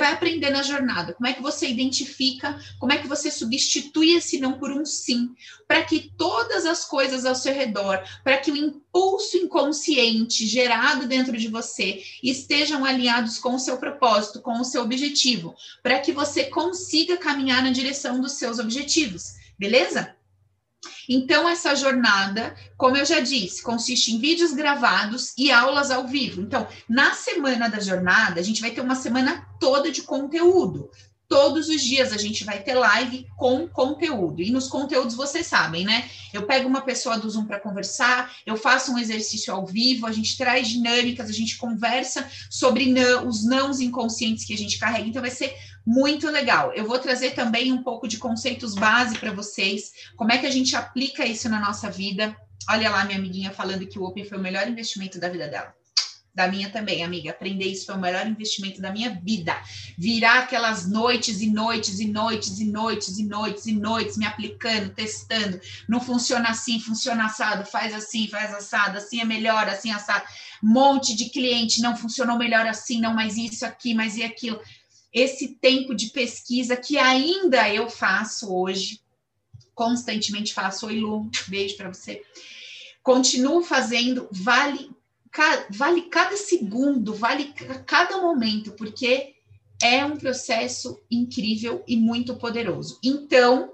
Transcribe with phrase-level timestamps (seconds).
[0.00, 1.12] vai aprender na jornada.
[1.12, 5.34] Como é que você identifica, como é que você substitui esse não por um sim,
[5.68, 11.36] para que todas as coisas ao seu redor, para que o impulso inconsciente gerado dentro
[11.36, 16.44] de você estejam alinhados com o seu propósito, com o seu objetivo, para que você
[16.44, 20.16] consiga caminhar na direção dos seus objetivos, beleza?
[21.12, 26.40] Então, essa jornada, como eu já disse, consiste em vídeos gravados e aulas ao vivo.
[26.40, 30.88] Então, na semana da jornada, a gente vai ter uma semana toda de conteúdo.
[31.28, 34.40] Todos os dias a gente vai ter live com conteúdo.
[34.40, 36.08] E nos conteúdos vocês sabem, né?
[36.32, 40.12] Eu pego uma pessoa do Zoom para conversar, eu faço um exercício ao vivo, a
[40.12, 45.08] gente traz dinâmicas, a gente conversa sobre não, os nãos inconscientes que a gente carrega.
[45.08, 45.56] Então vai ser
[45.90, 46.72] muito legal.
[46.72, 50.50] Eu vou trazer também um pouco de conceitos base para vocês, como é que a
[50.50, 52.36] gente aplica isso na nossa vida.
[52.68, 55.74] Olha lá, minha amiguinha falando que o Open foi o melhor investimento da vida dela.
[56.32, 57.32] Da minha também, amiga.
[57.32, 59.52] Aprender isso foi o melhor investimento da minha vida.
[59.98, 64.90] Virar aquelas noites e noites e noites e noites e noites e noites me aplicando,
[64.90, 65.60] testando.
[65.88, 70.24] Não funciona assim, funciona assado, faz assim, faz assado, assim é melhor, assim assado.
[70.62, 74.60] Monte de cliente, não funcionou melhor assim, não, mas isso aqui, mas e aquilo
[75.12, 79.00] esse tempo de pesquisa que ainda eu faço hoje,
[79.74, 80.86] constantemente faço.
[80.86, 82.22] Oi, Lu, beijo para você.
[83.02, 84.90] Continuo fazendo, vale,
[85.70, 87.52] vale cada segundo, vale
[87.86, 89.34] cada momento, porque
[89.82, 92.98] é um processo incrível e muito poderoso.
[93.02, 93.72] Então,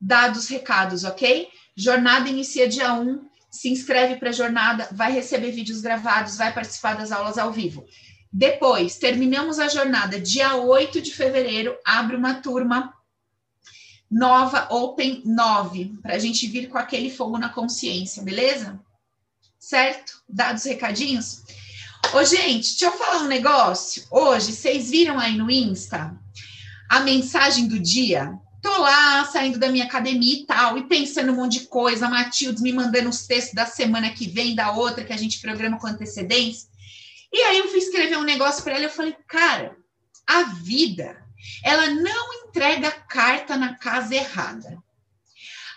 [0.00, 1.48] dados recados, ok?
[1.74, 6.94] Jornada inicia dia 1, se inscreve para a jornada, vai receber vídeos gravados, vai participar
[6.94, 7.86] das aulas ao vivo.
[8.36, 12.92] Depois, terminamos a jornada, dia 8 de fevereiro, abre uma turma
[14.10, 18.80] nova, Open 9, para a gente vir com aquele fogo na consciência, beleza?
[19.56, 20.20] Certo?
[20.28, 21.44] Dados recadinhos?
[22.12, 24.02] Ô, gente, deixa eu falar um negócio.
[24.10, 26.18] Hoje, vocês viram aí no Insta
[26.90, 28.36] a mensagem do dia?
[28.60, 32.60] Tô lá, saindo da minha academia e tal, e pensando um monte de coisa, Matildes
[32.60, 35.86] me mandando os textos da semana que vem, da outra, que a gente programa com
[35.86, 36.73] antecedência.
[37.34, 39.76] E aí eu fui escrever um negócio para ela, eu falei, cara,
[40.24, 41.20] a vida,
[41.64, 44.80] ela não entrega carta na casa errada.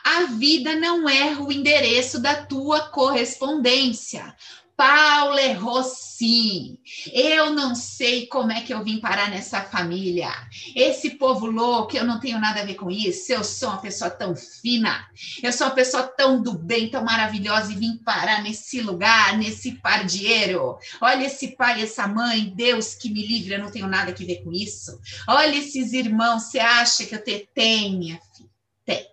[0.04, 4.36] A vida não erra o endereço da tua correspondência.
[4.78, 6.80] Paula Rossi.
[7.12, 10.30] Eu não sei como é que eu vim parar nessa família.
[10.76, 13.34] Esse povo louco, eu não tenho nada a ver com isso.
[13.34, 15.10] Eu sou uma pessoa tão fina.
[15.42, 19.72] Eu sou uma pessoa tão do bem, tão maravilhosa e vim parar nesse lugar, nesse
[19.72, 20.78] pardieiro.
[21.02, 24.44] Olha esse pai, essa mãe, Deus que me livre, eu não tenho nada a ver
[24.44, 25.02] com isso.
[25.28, 27.50] Olha esses irmãos, você acha que eu te...
[27.52, 28.50] tenho, minha filha?
[28.86, 29.08] Tem.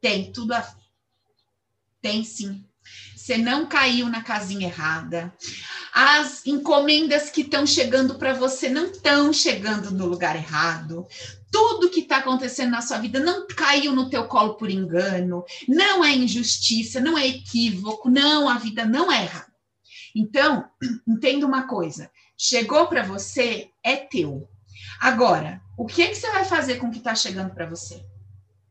[0.00, 0.74] Tem tudo a ver.
[2.02, 2.66] Tem sim
[3.26, 5.34] você não caiu na casinha errada.
[5.92, 11.04] As encomendas que estão chegando para você não estão chegando no lugar errado.
[11.50, 15.44] Tudo que está acontecendo na sua vida não caiu no teu colo por engano.
[15.66, 19.44] Não é injustiça, não é equívoco, não, a vida não erra.
[20.14, 20.64] Então,
[21.04, 24.48] entenda uma coisa: chegou para você, é teu.
[25.00, 28.06] Agora, o que, é que você vai fazer com o que está chegando para você?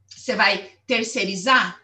[0.07, 1.77] Você vai terceirizar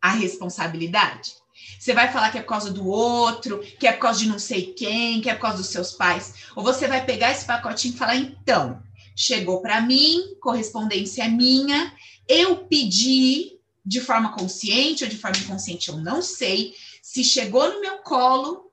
[0.00, 1.41] a responsabilidade?
[1.82, 4.38] Você vai falar que é por causa do outro, que é por causa de não
[4.38, 6.32] sei quem, que é por causa dos seus pais.
[6.54, 8.80] Ou você vai pegar esse pacotinho e falar: então,
[9.16, 11.92] chegou para mim, correspondência é minha,
[12.28, 16.72] eu pedi de forma consciente ou de forma inconsciente, eu não sei.
[17.02, 18.70] Se chegou no meu colo,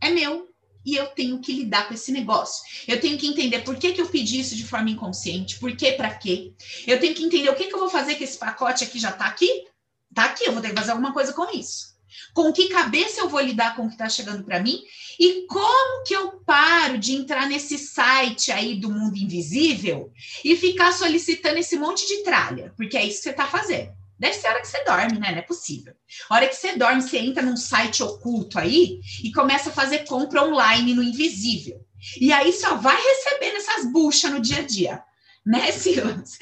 [0.00, 0.48] é meu.
[0.84, 2.64] E eu tenho que lidar com esse negócio.
[2.88, 5.92] Eu tenho que entender por que, que eu pedi isso de forma inconsciente, por que,
[5.92, 6.52] para quê.
[6.84, 9.10] Eu tenho que entender o que, que eu vou fazer com esse pacote aqui já
[9.10, 9.68] está aqui.
[10.10, 11.89] Está aqui, eu vou ter que fazer alguma coisa com isso.
[12.32, 14.80] Com que cabeça eu vou lidar com o que está chegando para mim?
[15.18, 20.12] E como que eu paro de entrar nesse site aí do mundo invisível
[20.44, 22.72] e ficar solicitando esse monte de tralha?
[22.76, 23.92] Porque é isso que você está fazendo.
[24.18, 25.32] Deve ser a hora que você dorme, né?
[25.32, 25.94] Não é possível.
[26.28, 30.00] A hora que você dorme, você entra num site oculto aí e começa a fazer
[30.00, 31.80] compra online no invisível.
[32.20, 35.02] E aí só vai recebendo essas buchas no dia a dia
[35.44, 36.38] né, Silas?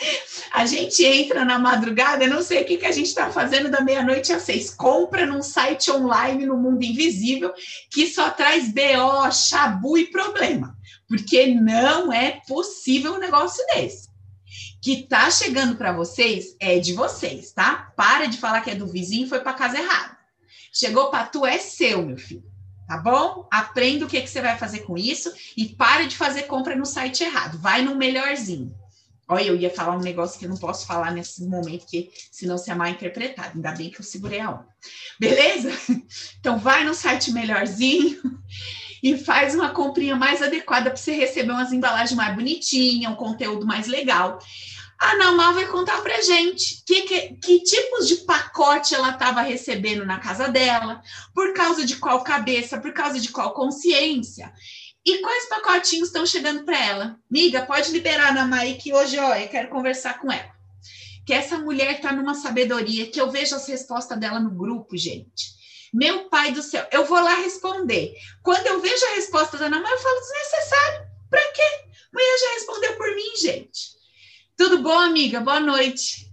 [0.52, 3.70] A gente entra na madrugada, eu não sei o que, que a gente está fazendo
[3.70, 4.70] da meia-noite às seis.
[4.70, 7.52] Compra num site online no mundo invisível
[7.90, 10.76] que só traz BO, chabu e problema.
[11.08, 14.08] Porque não é possível um negócio desse.
[14.80, 17.92] Que tá chegando para vocês é de vocês, tá?
[17.96, 20.16] Para de falar que é do vizinho e foi para casa errada.
[20.72, 22.48] Chegou para tu, é seu, meu filho
[22.88, 23.46] tá bom?
[23.50, 26.86] Aprenda o que, que você vai fazer com isso e para de fazer compra no
[26.86, 27.58] site errado.
[27.58, 28.74] Vai no melhorzinho.
[29.30, 32.56] Olha, eu ia falar um negócio que eu não posso falar nesse momento, que senão
[32.56, 33.52] se é mal interpretado.
[33.54, 34.68] Ainda bem que eu segurei a onda.
[35.20, 35.70] Beleza?
[36.40, 38.16] Então, vai no site melhorzinho
[39.02, 43.66] e faz uma comprinha mais adequada para você receber umas embalagens mais bonitinhas, um conteúdo
[43.66, 44.38] mais legal.
[44.98, 50.04] A Namal vai contar para gente que, que, que, tipos de pacote ela estava recebendo
[50.04, 51.00] na casa dela,
[51.34, 54.52] por causa de qual cabeça, por causa de qual consciência.
[55.08, 57.18] E quais pacotinhos estão chegando para ela?
[57.30, 60.52] Miga, pode liberar na Mai que hoje ó, eu quero conversar com ela.
[61.24, 65.56] Que essa mulher está numa sabedoria que eu vejo as respostas dela no grupo, gente.
[65.94, 68.12] Meu pai do céu, eu vou lá responder.
[68.42, 71.08] Quando eu vejo a resposta da Ana Maria, eu falo desnecessário.
[71.30, 71.84] Para quê?
[72.12, 73.96] Mulher já respondeu por mim, gente.
[74.58, 75.40] Tudo bom, amiga?
[75.40, 76.30] Boa noite.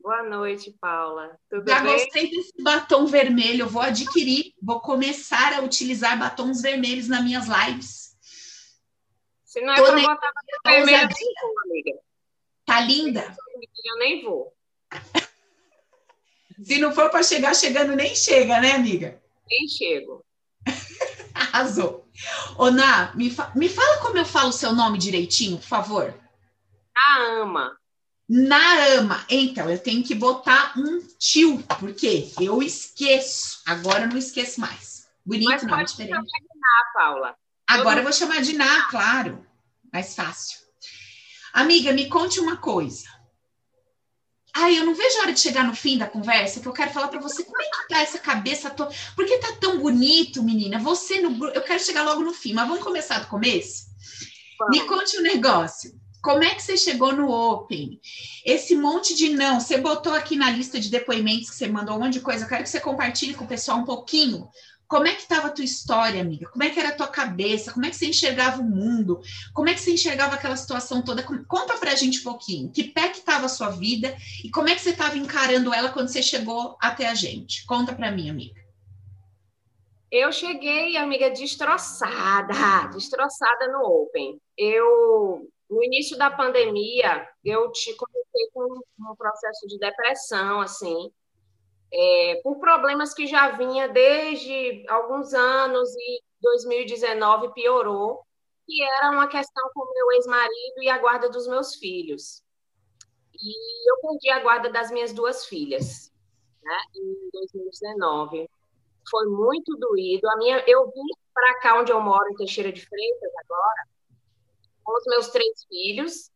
[0.00, 1.38] Boa noite, Paula.
[1.50, 1.92] Tudo já bem?
[1.92, 3.64] gostei desse batom vermelho.
[3.64, 8.03] Eu vou adquirir, vou começar a utilizar batons vermelhos nas minhas lives.
[9.54, 10.32] Se não é para botar
[10.66, 12.00] vermelho, eu nem vou, amiga.
[12.66, 13.36] Tá linda?
[13.84, 14.52] Eu nem vou.
[16.60, 19.22] Se não for para chegar chegando, nem chega, né, amiga?
[19.48, 20.24] Nem chego.
[21.32, 22.04] Arrasou.
[22.58, 26.12] Ô, Ná, me, fa me fala como eu falo o seu nome direitinho, por favor.
[26.92, 27.78] Naama.
[28.28, 29.24] Naama.
[29.30, 33.62] Então, eu tenho que botar um tio, porque eu esqueço.
[33.64, 35.08] Agora eu não esqueço mais.
[35.24, 36.12] Bonito, Mas não, pode diferente.
[36.12, 37.43] Chamar de Ná, Paula.
[37.68, 39.46] Agora eu vou chamar de Ná, claro.
[39.92, 40.58] Mais fácil.
[41.52, 43.06] Amiga, me conte uma coisa.
[44.56, 46.92] Ai, eu não vejo a hora de chegar no fim da conversa, que eu quero
[46.92, 48.94] falar para você como é que tá essa cabeça toda.
[49.16, 50.78] Por que tá tão bonito, menina?
[50.78, 53.86] Você no Eu quero chegar logo no fim, mas vamos começar do começo?
[54.58, 54.78] Vamos.
[54.78, 55.92] Me conte um negócio.
[56.22, 58.00] Como é que você chegou no Open?
[58.46, 62.00] Esse monte de não, você botou aqui na lista de depoimentos que você mandou um
[62.00, 62.44] monte de coisa.
[62.44, 64.48] Eu quero que você compartilhe com o pessoal um pouquinho
[64.94, 66.48] como é que estava a tua história, amiga?
[66.48, 67.72] Como é que era a tua cabeça?
[67.72, 69.20] Como é que você enxergava o mundo?
[69.52, 71.20] Como é que você enxergava aquela situação toda?
[71.48, 72.70] Conta pra gente um pouquinho.
[72.70, 75.90] Que pé que estava a sua vida e como é que você estava encarando ela
[75.90, 77.66] quando você chegou até a gente?
[77.66, 78.54] Conta para mim, amiga.
[80.12, 84.40] Eu cheguei, amiga, destroçada, destroçada no Open.
[84.56, 91.10] Eu, no início da pandemia, eu te comecei com um processo de depressão, assim,
[91.96, 98.26] é, por problemas que já vinha desde alguns anos e 2019 piorou,
[98.66, 102.42] que era uma questão com meu ex-marido e a guarda dos meus filhos.
[103.32, 106.12] E eu perdi a guarda das minhas duas filhas,
[106.64, 108.50] né, em 2019.
[109.08, 110.28] Foi muito doído.
[110.30, 111.02] A minha, eu vim
[111.32, 113.88] para cá onde eu moro, em Teixeira de Freitas, agora,
[114.82, 116.30] com os meus três filhos.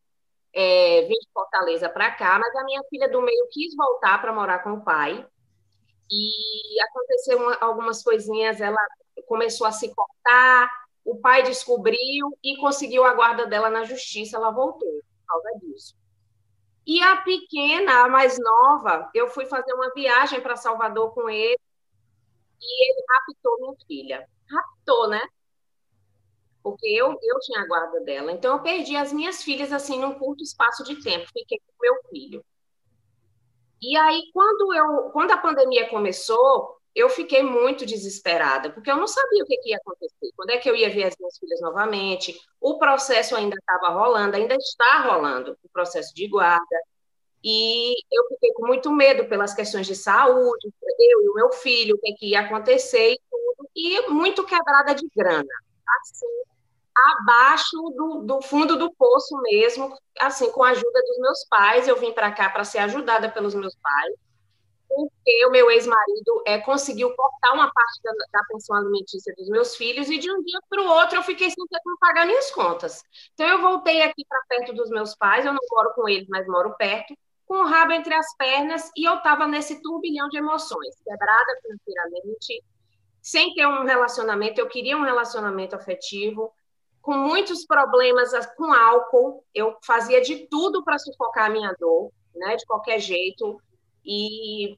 [0.53, 4.33] É, vim de Fortaleza para cá, mas a minha filha do meio quis voltar para
[4.33, 5.27] morar com o pai
[6.11, 8.79] e aconteceu uma, algumas coisinhas, ela
[9.27, 10.71] começou a se cortar,
[11.05, 15.95] o pai descobriu e conseguiu a guarda dela na justiça, ela voltou por causa disso.
[16.87, 21.61] E a pequena, a mais nova, eu fui fazer uma viagem para Salvador com ele
[22.61, 24.29] e ele raptou minha filha.
[24.51, 25.21] Raptou, né?
[26.63, 28.33] Porque eu, eu tinha a guarda dela.
[28.33, 31.29] Então, eu perdi as minhas filhas, assim, num curto espaço de tempo.
[31.33, 32.45] Fiquei com meu filho.
[33.81, 39.07] E aí, quando, eu, quando a pandemia começou, eu fiquei muito desesperada, porque eu não
[39.07, 41.61] sabia o que, que ia acontecer, quando é que eu ia ver as minhas filhas
[41.61, 42.37] novamente.
[42.61, 46.77] O processo ainda estava rolando, ainda está rolando o processo de guarda.
[47.43, 51.95] E eu fiquei com muito medo pelas questões de saúde, eu e o meu filho,
[51.95, 55.49] o que, que ia acontecer e tudo, e muito quebrada de grana.
[56.01, 56.27] Assim,
[57.13, 61.89] abaixo do, do, fundo do poço mesmo, assim, com a ajuda dos meus pais.
[61.89, 64.15] Eu vim para cá para ser ajudada pelos meus pais,
[64.89, 69.77] porque o meu ex-marido é, conseguiu cortar uma parte da, da, pensão alimentícia dos meus
[69.77, 72.51] filhos e de um dia para o outro eu fiquei sem ter como pagar minhas
[72.51, 73.03] contas.
[73.35, 76.47] Então eu voltei aqui para perto dos meus pais, eu não moro com eles, mas
[76.47, 77.15] moro perto,
[77.47, 82.63] com o rabo entre as pernas e eu estava nesse turbilhão de emoções, quebrada financeiramente,
[83.23, 86.53] sem ter um relacionamento, eu queria um relacionamento afetivo,
[87.03, 89.45] com muitos problemas com álcool.
[89.55, 93.61] Eu fazia de tudo para sufocar a minha dor, né, de qualquer jeito.
[94.05, 94.77] E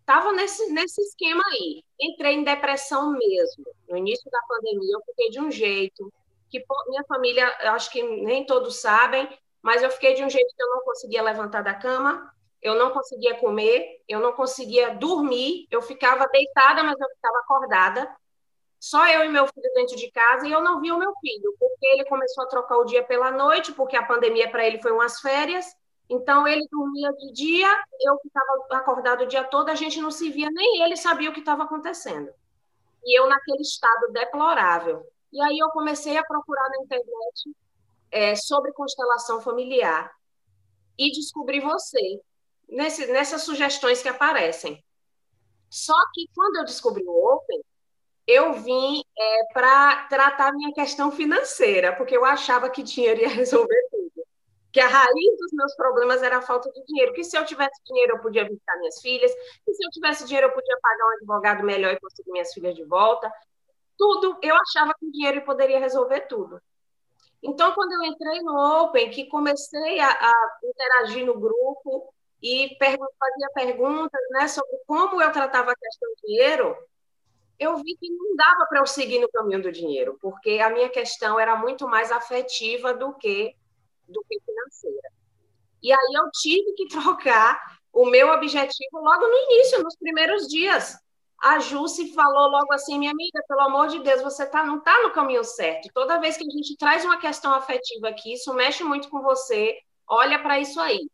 [0.00, 1.82] estava nesse, nesse esquema aí.
[2.00, 3.64] Entrei em depressão mesmo.
[3.88, 6.12] No início da pandemia, eu fiquei de um jeito
[6.50, 9.28] que minha família, acho que nem todos sabem,
[9.62, 12.28] mas eu fiquei de um jeito que eu não conseguia levantar da cama,
[12.60, 18.16] eu não conseguia comer, eu não conseguia dormir, eu ficava deitada, mas eu ficava acordada
[18.80, 21.54] só eu e meu filho dentro de casa e eu não vi o meu filho,
[21.60, 24.90] porque ele começou a trocar o dia pela noite, porque a pandemia para ele foi
[24.90, 25.66] umas férias.
[26.08, 27.68] Então ele dormia de dia,
[28.00, 31.32] eu ficava acordado o dia todo, a gente não se via, nem ele sabia o
[31.32, 32.32] que estava acontecendo.
[33.04, 35.06] E eu naquele estado deplorável.
[35.30, 37.54] E aí eu comecei a procurar na internet
[38.10, 40.10] é, sobre constelação familiar
[40.98, 42.20] e descobri você
[42.66, 44.82] nesse, nessas sugestões que aparecem.
[45.68, 47.60] Só que quando eu descobri o Open,
[48.30, 53.82] eu vim é, para tratar minha questão financeira, porque eu achava que dinheiro ia resolver
[53.90, 54.10] tudo.
[54.72, 57.12] Que a raiz dos meus problemas era a falta de dinheiro.
[57.12, 59.32] Que se eu tivesse dinheiro, eu podia visitar minhas filhas.
[59.64, 62.76] Que se eu tivesse dinheiro, eu podia pagar um advogado melhor e conseguir minhas filhas
[62.76, 63.32] de volta.
[63.98, 66.62] Tudo, eu achava que o dinheiro poderia resolver tudo.
[67.42, 73.50] Então, quando eu entrei no Open, que comecei a, a interagir no grupo e fazia
[73.54, 76.76] perguntas né, sobre como eu tratava a questão do dinheiro,
[77.60, 80.88] eu vi que não dava para eu seguir no caminho do dinheiro, porque a minha
[80.88, 83.54] questão era muito mais afetiva do que
[84.08, 85.10] do que financeira.
[85.82, 90.96] E aí eu tive que trocar o meu objetivo logo no início, nos primeiros dias.
[91.42, 95.02] A Jusce falou logo assim, minha amiga, pelo amor de Deus, você tá, não está
[95.02, 95.88] no caminho certo.
[95.92, 99.78] Toda vez que a gente traz uma questão afetiva aqui, isso mexe muito com você,
[100.06, 101.08] olha para isso aí.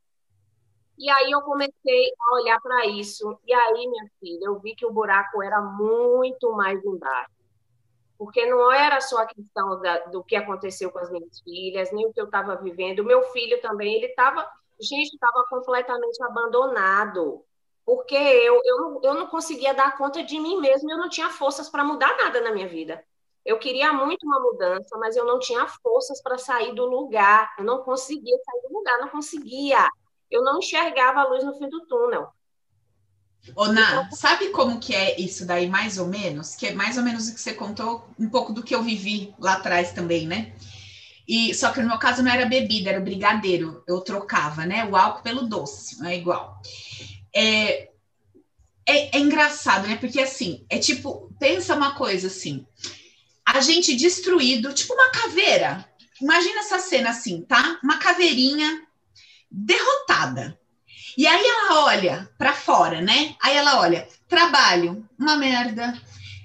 [0.99, 3.39] E aí eu comecei a olhar para isso.
[3.47, 7.31] E aí, minha filha, eu vi que o buraco era muito mais embaixo.
[8.19, 12.07] Porque não era só a questão da, do que aconteceu com as minhas filhas, nem
[12.07, 13.01] o que eu estava vivendo.
[13.01, 14.49] O meu filho também, ele estava,
[14.81, 17.45] gente, estava completamente abandonado.
[17.85, 21.69] Porque eu, eu, eu não conseguia dar conta de mim mesma, eu não tinha forças
[21.69, 23.05] para mudar nada na minha vida.
[23.45, 27.55] Eu queria muito uma mudança, mas eu não tinha forças para sair do lugar.
[27.59, 29.89] Eu não conseguia sair do lugar, não conseguia
[30.31, 32.29] eu não enxergava a luz no fim do túnel.
[33.55, 36.55] Ô, Ná, então, sabe como que é isso daí, mais ou menos?
[36.55, 39.33] Que é mais ou menos o que você contou, um pouco do que eu vivi
[39.39, 40.53] lá atrás também, né?
[41.29, 43.83] E, só que no meu caso não era bebida, era o brigadeiro.
[43.87, 44.85] Eu trocava, né?
[44.85, 46.61] O álcool pelo doce, não é igual.
[47.35, 47.91] É,
[48.87, 49.97] é, é engraçado, né?
[49.97, 52.67] Porque assim, é tipo, pensa uma coisa assim,
[53.45, 55.85] a gente destruído, tipo uma caveira.
[56.21, 57.79] Imagina essa cena assim, tá?
[57.83, 58.86] Uma caveirinha
[59.51, 60.59] derrotada.
[61.17, 63.35] E aí ela olha para fora, né?
[63.43, 65.99] Aí ela olha, trabalho, uma merda.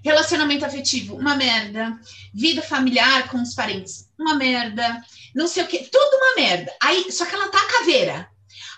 [0.03, 1.99] Relacionamento afetivo, uma merda.
[2.33, 5.01] Vida familiar com os parentes, uma merda.
[5.35, 6.73] Não sei o que, tudo uma merda.
[6.81, 8.29] Aí, só que ela tá caveira.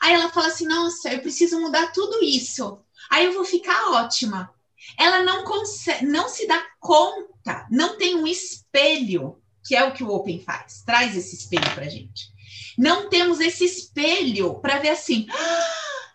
[0.01, 2.79] Aí ela fala assim: "Nossa, eu preciso mudar tudo isso.
[3.09, 4.51] Aí eu vou ficar ótima".
[4.99, 10.03] Ela não consegue, não se dá conta, não tem um espelho, que é o que
[10.03, 10.83] o Open faz.
[10.85, 12.32] Traz esse espelho pra gente.
[12.77, 16.13] Não temos esse espelho para ver assim, ah,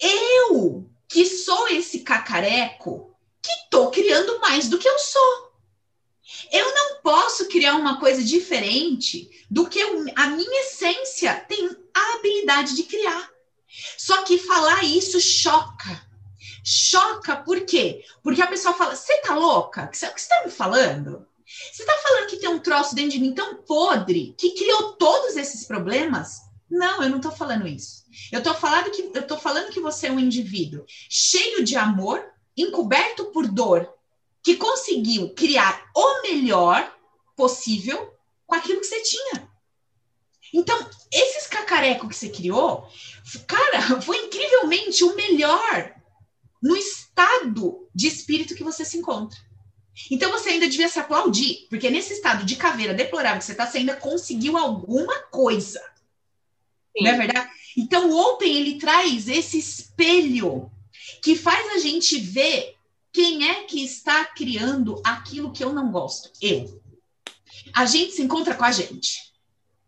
[0.00, 5.52] eu que sou esse cacareco que estou criando mais do que eu sou.
[6.50, 12.14] Eu não posso criar uma coisa diferente do que eu, a minha essência tem a
[12.14, 13.30] habilidade de criar.
[13.96, 16.04] Só que falar isso choca.
[16.64, 18.04] Choca por quê?
[18.22, 19.84] Porque a pessoa fala: Você tá louca?
[19.84, 21.26] O que você está me falando?
[21.46, 25.36] Você está falando que tem um troço dentro de mim tão podre que criou todos
[25.36, 26.40] esses problemas?
[26.70, 28.04] Não, eu não estou falando isso.
[28.32, 32.24] Eu estou falando que eu tô falando que você é um indivíduo cheio de amor,
[32.56, 33.92] encoberto por dor,
[34.42, 36.92] que conseguiu criar o melhor
[37.36, 38.14] possível
[38.46, 39.48] com aquilo que você tinha.
[40.52, 42.88] Então, esses cacarecos que você criou,
[43.46, 45.94] cara, foi incrivelmente o melhor
[46.62, 49.38] no estado de espírito que você se encontra.
[50.10, 53.66] Então você ainda devia se aplaudir, porque nesse estado de caveira deplorável que você está,
[53.66, 55.80] você ainda conseguiu alguma coisa.
[56.96, 57.04] Sim.
[57.04, 57.50] Não é verdade?
[57.76, 60.70] Então o Open ele traz esse espelho
[61.22, 62.76] que faz a gente ver
[63.12, 66.30] quem é que está criando aquilo que eu não gosto.
[66.40, 66.82] Eu.
[67.72, 69.32] A gente se encontra com a gente.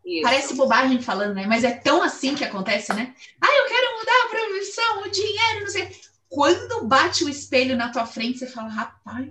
[0.04, 0.22] Isso.
[0.22, 1.46] Parece bobagem falando, né?
[1.46, 3.12] Mas é tão assim que acontece, né?
[3.40, 6.00] Ah, eu quero mudar a profissão, o dinheiro, não sei.
[6.28, 9.28] Quando bate o espelho na tua frente, você fala, rapaz,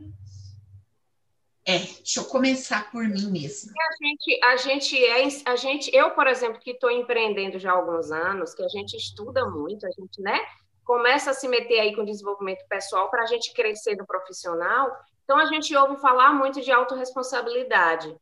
[1.67, 3.73] é, deixa eu começar por mim mesma.
[3.75, 7.75] A gente, a gente é, a gente, eu, por exemplo, que estou empreendendo já há
[7.75, 10.39] alguns anos, que a gente estuda muito, a gente, né,
[10.83, 14.95] começa a se meter aí com desenvolvimento pessoal para a gente crescer no profissional.
[15.23, 18.15] Então a gente ouve falar muito de autorresponsabilidade.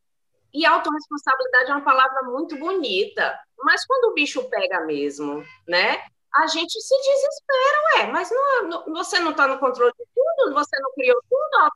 [0.54, 6.02] E autorresponsabilidade é uma palavra muito bonita, mas quando o bicho pega mesmo, né?
[6.36, 10.54] A gente se desespera, ué, mas não, não, você não está no controle de tudo,
[10.54, 11.70] você não criou tudo, a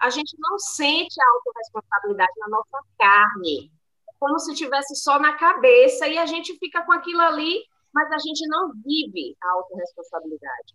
[0.00, 3.70] a gente não sente a autorresponsabilidade na nossa carne,
[4.18, 8.18] como se tivesse só na cabeça e a gente fica com aquilo ali, mas a
[8.18, 10.74] gente não vive a autorresponsabilidade.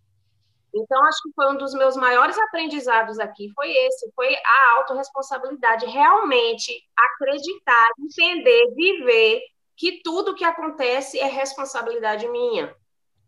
[0.74, 5.86] Então, acho que foi um dos meus maiores aprendizados aqui, foi esse, foi a autorresponsabilidade,
[5.86, 9.40] realmente acreditar, entender, viver
[9.76, 12.74] que tudo que acontece é responsabilidade minha.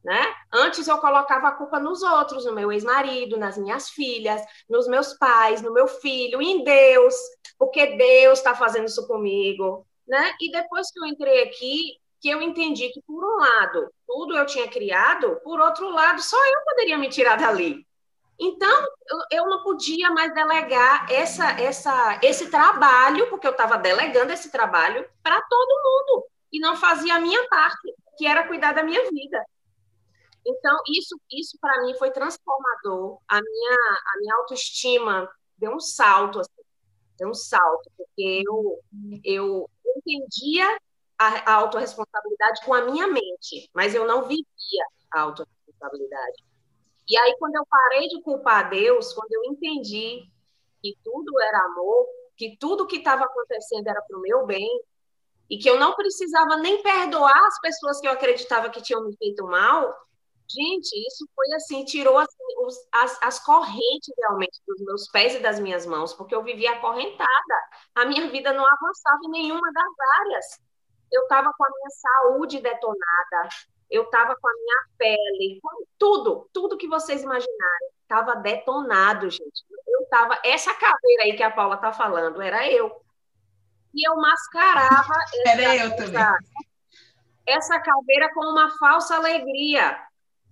[0.07, 0.25] Né?
[0.53, 5.15] Antes eu colocava a culpa nos outros, no meu ex-marido, nas minhas filhas, nos meus
[5.15, 7.13] pais, no meu filho, em Deus,
[7.59, 10.33] porque Deus está fazendo isso comigo, né?
[10.41, 14.47] E depois que eu entrei aqui, que eu entendi que por um lado tudo eu
[14.47, 17.85] tinha criado, por outro lado só eu poderia me tirar dali.
[18.39, 18.87] Então,
[19.33, 25.05] eu não podia mais delegar essa, essa, esse trabalho, porque eu estava delegando esse trabalho
[25.21, 29.45] para todo mundo, e não fazia a minha parte, que era cuidar da minha vida.
[30.47, 33.19] Então, isso, isso para mim foi transformador.
[33.26, 33.76] A minha,
[34.15, 36.62] a minha autoestima deu um salto, assim,
[37.19, 38.81] deu um salto, porque eu,
[39.25, 40.79] eu entendia
[41.19, 46.45] a, a autorresponsabilidade com a minha mente, mas eu não vivia a autorresponsabilidade.
[47.09, 50.31] E aí, quando eu parei de culpar Deus, quando eu entendi
[50.81, 54.69] que tudo era amor, que tudo que estava acontecendo era para o meu bem,
[55.49, 59.17] e que eu não precisava nem perdoar as pessoas que eu acreditava que tinham me
[59.17, 59.95] feito mal,
[60.49, 65.41] gente, isso foi assim, tirou assim, os, as, as correntes realmente dos meus pés e
[65.41, 67.29] das minhas mãos, porque eu vivia acorrentada.
[67.95, 70.61] A minha vida não avançava em nenhuma das áreas.
[71.12, 73.49] Eu estava com a minha saúde detonada,
[73.91, 79.65] eu estava com a minha pele, com tudo, tudo que vocês imaginarem, estava detonado, gente.
[79.87, 83.00] Eu estava, essa caveira aí que a Paula está falando, era eu.
[83.95, 85.15] E eu mascarava
[85.47, 86.21] essa, era eu também.
[86.21, 86.38] Essa,
[87.47, 89.97] essa caveira com uma falsa alegria.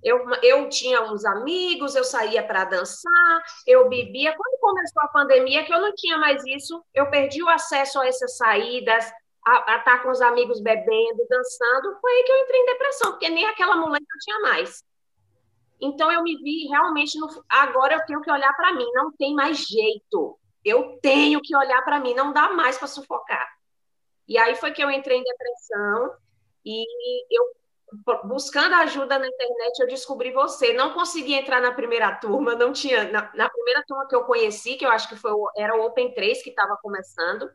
[0.05, 4.37] Eu, eu tinha uns amigos, eu saía para dançar, eu bebia.
[4.37, 8.07] Quando começou a pandemia, que eu não tinha mais isso, eu perdi o acesso a
[8.07, 9.11] essas saídas,
[9.47, 13.11] a, estar tá com os amigos bebendo, dançando, foi aí que eu entrei em depressão,
[13.13, 14.85] porque nem aquela mulher eu tinha mais.
[15.81, 19.35] Então eu me vi realmente no, agora eu tenho que olhar para mim, não tem
[19.35, 20.39] mais jeito.
[20.63, 23.47] Eu tenho que olhar para mim, não dá mais para sufocar.
[24.29, 26.15] E aí foi que eu entrei em depressão
[26.65, 26.85] e
[27.31, 27.45] eu
[28.25, 30.73] buscando ajuda na internet eu descobri você.
[30.73, 34.77] Não consegui entrar na primeira turma, não tinha na, na primeira turma que eu conheci,
[34.77, 37.51] que eu acho que foi era o Open 3 que estava começando.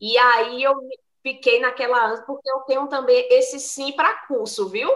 [0.00, 0.74] E aí eu
[1.22, 4.90] fiquei naquela porque eu tenho também esse sim para curso, viu?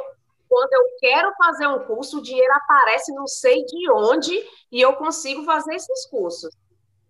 [0.49, 4.37] Quando eu quero fazer um curso, o dinheiro aparece não sei de onde
[4.71, 6.53] e eu consigo fazer esses cursos.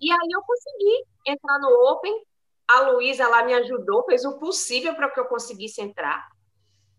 [0.00, 2.24] E aí eu consegui entrar no Open.
[2.68, 6.28] A Luísa lá me ajudou, fez o possível para que eu conseguisse entrar.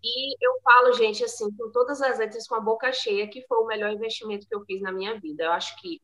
[0.04, 3.58] E eu falo, gente, assim, com todas as letras, com a boca cheia, que foi
[3.60, 5.44] o melhor investimento que eu fiz na minha vida.
[5.44, 6.02] Eu acho que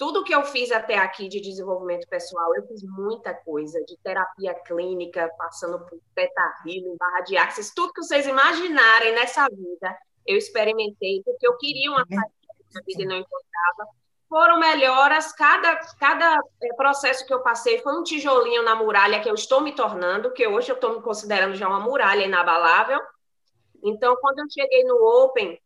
[0.00, 4.54] tudo que eu fiz até aqui de desenvolvimento pessoal, eu fiz muita coisa, de terapia
[4.54, 9.94] clínica, passando por teta healing, barra de axis, tudo que vocês imaginarem nessa vida,
[10.26, 12.32] eu experimentei, porque eu queria uma saída
[12.72, 13.90] da vida e não encontrava.
[14.26, 19.28] Foram melhoras, cada, cada é, processo que eu passei foi um tijolinho na muralha que
[19.28, 23.00] eu estou me tornando, que hoje eu estou me considerando já uma muralha inabalável.
[23.82, 25.60] Então, quando eu cheguei no Open,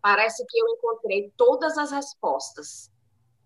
[0.00, 2.90] parece que eu encontrei todas as respostas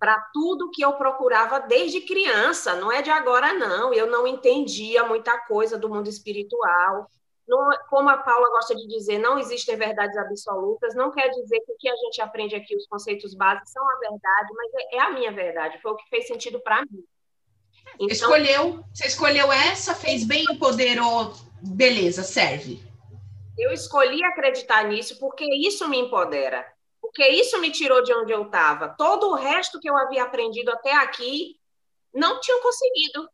[0.02, 3.94] para tudo que eu procurava desde criança, não é de agora, não.
[3.94, 7.09] Eu não entendia muita coisa do mundo espiritual.
[7.46, 10.96] Não, como a Paula gosta de dizer, não existem verdades absolutas.
[10.96, 13.98] Não quer dizer que o que a gente aprende aqui, os conceitos básicos, são a
[14.00, 15.81] verdade, mas é, é a minha verdade.
[15.81, 17.05] Foi o que fez sentido para mim.
[17.94, 22.83] Então, escolheu, você escolheu essa, fez bem, empoderou, beleza, serve.
[23.58, 26.66] Eu escolhi acreditar nisso porque isso me empodera
[27.12, 28.88] porque isso me tirou de onde eu estava.
[28.88, 31.60] Todo o resto que eu havia aprendido até aqui
[32.14, 33.28] não tinha conseguido,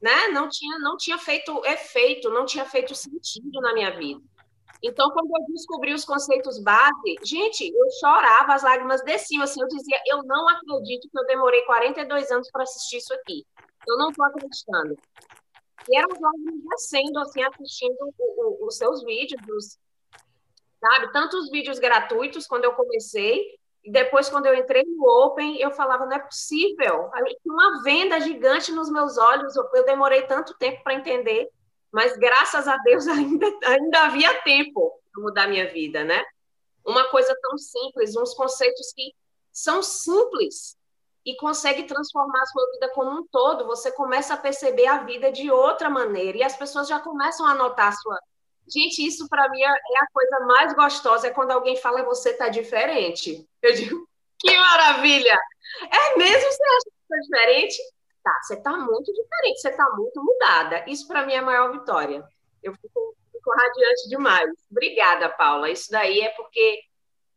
[0.00, 0.28] né?
[0.28, 4.22] Não tinha, não tinha feito efeito, não tinha feito sentido na minha vida.
[4.82, 9.66] Então, quando eu descobri os conceitos base, gente, eu chorava, as lágrimas desciam, assim, eu
[9.66, 13.44] dizia, eu não acredito que eu demorei 42 anos para assistir isso aqui.
[13.86, 14.96] Eu não estou acreditando.
[15.88, 19.78] E eram lágrimas descendo, assim, assistindo o, o, os seus vídeos, os,
[20.80, 21.12] sabe?
[21.12, 26.04] Tantos vídeos gratuitos quando eu comecei, e depois, quando eu entrei no Open, eu falava,
[26.04, 27.10] não é possível.
[27.46, 31.48] Uma venda gigante nos meus olhos, eu demorei tanto tempo para entender,
[31.90, 36.22] mas graças a Deus ainda, ainda havia tempo para mudar minha vida, né?
[36.84, 39.14] Uma coisa tão simples, uns conceitos que
[39.52, 40.77] são simples
[41.28, 43.66] e consegue transformar a sua vida como um todo.
[43.66, 47.54] Você começa a perceber a vida de outra maneira e as pessoas já começam a
[47.54, 48.18] notar a sua,
[48.70, 52.34] Gente, isso para mim é, é a coisa mais gostosa, é quando alguém fala você
[52.34, 53.48] tá diferente.
[53.62, 54.06] Eu digo,
[54.38, 55.38] que maravilha!
[55.90, 56.52] É mesmo?
[56.52, 57.78] Você acha que tá diferente?
[58.22, 60.84] Tá, você tá muito diferente, você tá muito mudada.
[60.86, 62.22] Isso para mim é a maior vitória.
[62.62, 64.50] Eu fico, fico radiante demais.
[64.70, 65.70] Obrigada, Paula.
[65.70, 66.80] Isso daí é porque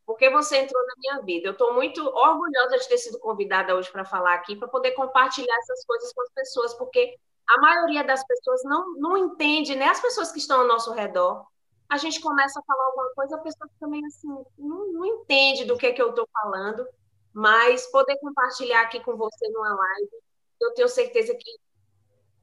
[0.06, 1.48] porque você entrou na minha vida.
[1.48, 5.56] Eu estou muito orgulhosa de ter sido convidada hoje para falar aqui, para poder compartilhar
[5.58, 9.86] essas coisas com as pessoas, porque a maioria das pessoas não, não entende, né?
[9.86, 11.46] As pessoas que estão ao nosso redor.
[11.88, 15.76] A gente começa a falar alguma coisa, a pessoa também assim, não, não entende do
[15.76, 16.86] que, é que eu estou falando,
[17.32, 20.10] mas poder compartilhar aqui com você numa live,
[20.60, 21.60] eu tenho certeza que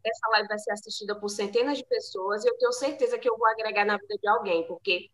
[0.05, 3.37] essa live vai ser assistida por centenas de pessoas e eu tenho certeza que eu
[3.37, 5.09] vou agregar na vida de alguém, porque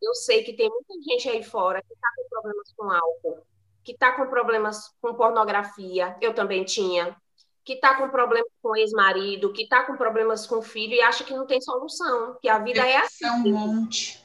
[0.00, 3.46] eu sei que tem muita gente aí fora que está com problemas com álcool.
[3.82, 7.16] que está com problemas com pornografia, eu também tinha,
[7.64, 11.34] que está com problemas com ex-marido, que está com problemas com filho e acha que
[11.34, 13.24] não tem solução, que a vida é assim.
[13.24, 14.22] É um monte.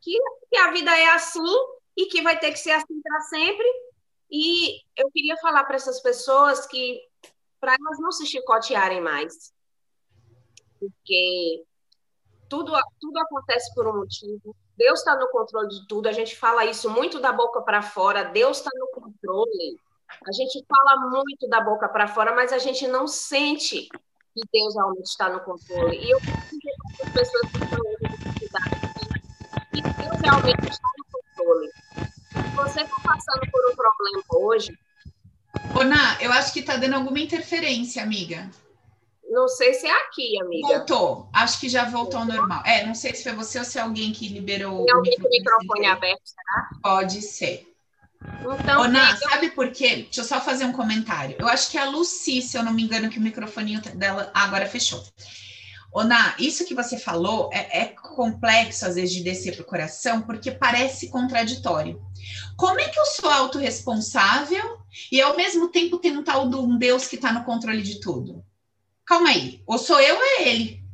[0.00, 0.18] Que,
[0.50, 1.54] que a vida é assim
[1.96, 3.66] e que vai ter que ser assim para sempre.
[4.30, 7.00] E eu queria falar para essas pessoas que
[7.60, 9.52] para elas não se chicotearem mais.
[10.78, 11.64] Porque
[12.50, 14.54] tudo, tudo acontece por um motivo.
[14.76, 16.08] Deus está no controle de tudo.
[16.08, 18.24] A gente fala isso muito da boca para fora.
[18.24, 19.80] Deus está no controle.
[20.26, 23.88] A gente fala muito da boca para fora, mas a gente não sente
[24.34, 25.96] que Deus realmente está no controle.
[25.96, 28.34] E eu dizer para as pessoas que estão ouvindo
[29.70, 31.70] que Deus realmente está no controle.
[32.32, 34.78] Se você está passando por um problema hoje.
[35.78, 38.50] Ô, Ná, eu acho que está dando alguma interferência, amiga.
[39.30, 40.66] Não sei se é aqui, amiga.
[40.66, 41.28] Voltou.
[41.32, 42.64] Acho que já voltou ao normal.
[42.66, 44.84] É, não sei se foi você ou se é alguém que liberou.
[44.84, 46.70] Tem alguém com o microfone aberto, será?
[46.82, 47.66] Pode ser.
[48.60, 48.82] Então,
[49.30, 49.96] sabe por quê?
[50.02, 51.36] Deixa eu só fazer um comentário.
[51.38, 54.30] Eu acho que é a Lucy, se eu não me engano, que o microfoninho dela
[54.34, 55.02] agora fechou.
[55.94, 60.22] Ná, isso que você falou é, é complexo, às vezes, de descer para o coração,
[60.22, 62.02] porque parece contraditório.
[62.56, 64.78] Como é que eu sou autorresponsável
[65.10, 68.00] e, ao mesmo tempo, tem um tal de um Deus que está no controle de
[68.00, 68.44] tudo?
[69.10, 70.84] Calma aí, ou sou eu ou é ele?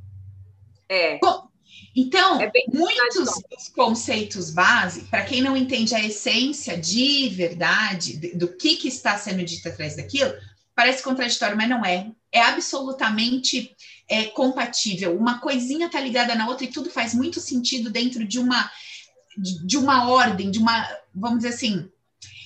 [0.89, 1.19] É.
[1.19, 1.51] Bom,
[1.95, 8.49] então, é muitos dos conceitos base, para quem não entende a essência de verdade, do
[8.57, 10.33] que, que está sendo dito atrás daquilo,
[10.75, 12.11] parece contraditório, mas não é.
[12.33, 13.77] É absolutamente
[14.09, 15.15] é, compatível.
[15.15, 18.71] Uma coisinha está ligada na outra e tudo faz muito sentido dentro de uma,
[19.37, 21.87] de, de uma ordem, de uma, vamos dizer assim,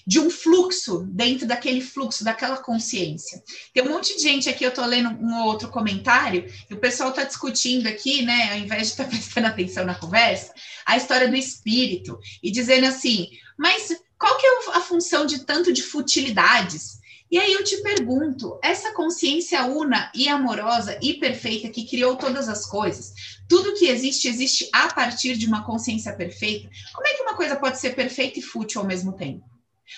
[0.06, 3.42] de um fluxo dentro daquele fluxo, daquela consciência.
[3.72, 7.10] Tem um monte de gente aqui, eu estou lendo um outro comentário, e o pessoal
[7.10, 10.52] está discutindo aqui, né, ao invés de estar tá prestando atenção na conversa,
[10.84, 15.72] a história do espírito, e dizendo assim, mas qual que é a função de tanto
[15.72, 17.00] de futilidades?
[17.30, 22.48] E aí eu te pergunto, essa consciência una e amorosa e perfeita que criou todas
[22.48, 23.14] as coisas,
[23.48, 26.68] tudo que existe existe a partir de uma consciência perfeita.
[26.92, 29.49] Como é que uma coisa pode ser perfeita e fútil ao mesmo tempo?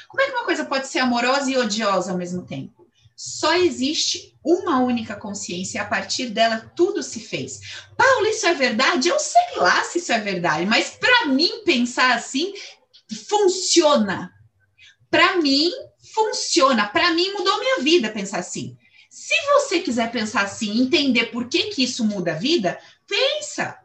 [0.09, 2.87] Como é que uma coisa pode ser amorosa e odiosa ao mesmo tempo?
[3.17, 7.61] Só existe uma única consciência e a partir dela tudo se fez.
[7.97, 9.09] Paulo, isso é verdade?
[9.09, 12.53] Eu sei lá se isso é verdade, mas para mim pensar assim
[13.29, 14.33] funciona.
[15.11, 15.71] Para mim
[16.13, 16.87] funciona.
[16.89, 18.77] Para mim mudou minha vida pensar assim.
[19.09, 23.79] Se você quiser pensar assim, entender por que que isso muda a vida, pensa.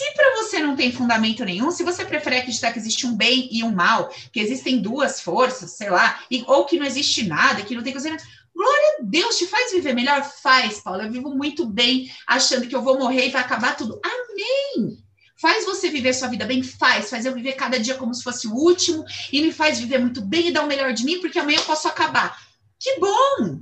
[0.00, 3.50] Se para você não tem fundamento nenhum, se você prefere acreditar que existe um bem
[3.52, 7.62] e um mal, que existem duas forças, sei lá, e, ou que não existe nada,
[7.62, 8.08] que não tem coisa.
[8.54, 10.24] Glória a Deus, te faz viver melhor?
[10.24, 11.02] Faz, Paulo.
[11.02, 14.00] Eu vivo muito bem, achando que eu vou morrer e vai acabar tudo.
[14.02, 14.96] Amém!
[15.36, 16.62] Faz você viver sua vida bem?
[16.62, 17.10] Faz.
[17.10, 20.22] Faz eu viver cada dia como se fosse o último e me faz viver muito
[20.22, 22.40] bem e dar o melhor de mim, porque amanhã eu posso acabar.
[22.78, 23.60] Que bom!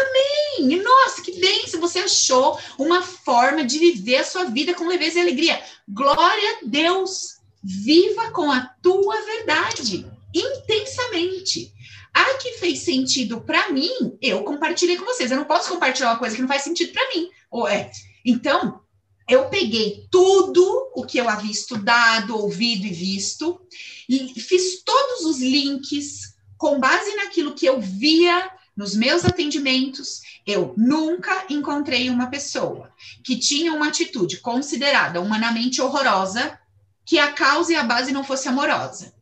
[0.00, 0.82] Amém!
[0.82, 5.18] Nossa, que bem se você achou uma forma de viver a sua vida com leveza
[5.18, 5.62] e alegria.
[5.88, 7.38] Glória a Deus!
[7.62, 11.72] Viva com a tua verdade, intensamente.
[12.14, 15.30] A que fez sentido para mim, eu compartilhei com vocês.
[15.30, 17.30] Eu não posso compartilhar uma coisa que não faz sentido para mim.
[17.50, 17.90] Ou é.
[18.24, 18.80] Então,
[19.28, 23.60] eu peguei tudo o que eu havia estudado, ouvido e visto,
[24.08, 30.72] e fiz todos os links com base naquilo que eu via nos meus atendimentos, eu
[30.76, 32.92] nunca encontrei uma pessoa
[33.24, 36.56] que tinha uma atitude considerada humanamente horrorosa
[37.04, 39.12] que a causa e a base não fosse amorosa.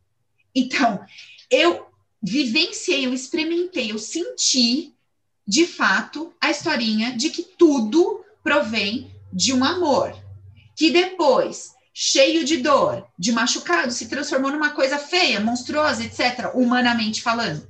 [0.55, 1.03] Então,
[1.51, 1.87] eu
[2.23, 4.95] vivenciei, eu experimentei, eu senti
[5.49, 10.15] de fato a historinha de que tudo provém de um amor,
[10.77, 17.23] que depois, cheio de dor, de machucado, se transformou numa coisa feia, monstruosa, etc., humanamente
[17.23, 17.67] falando.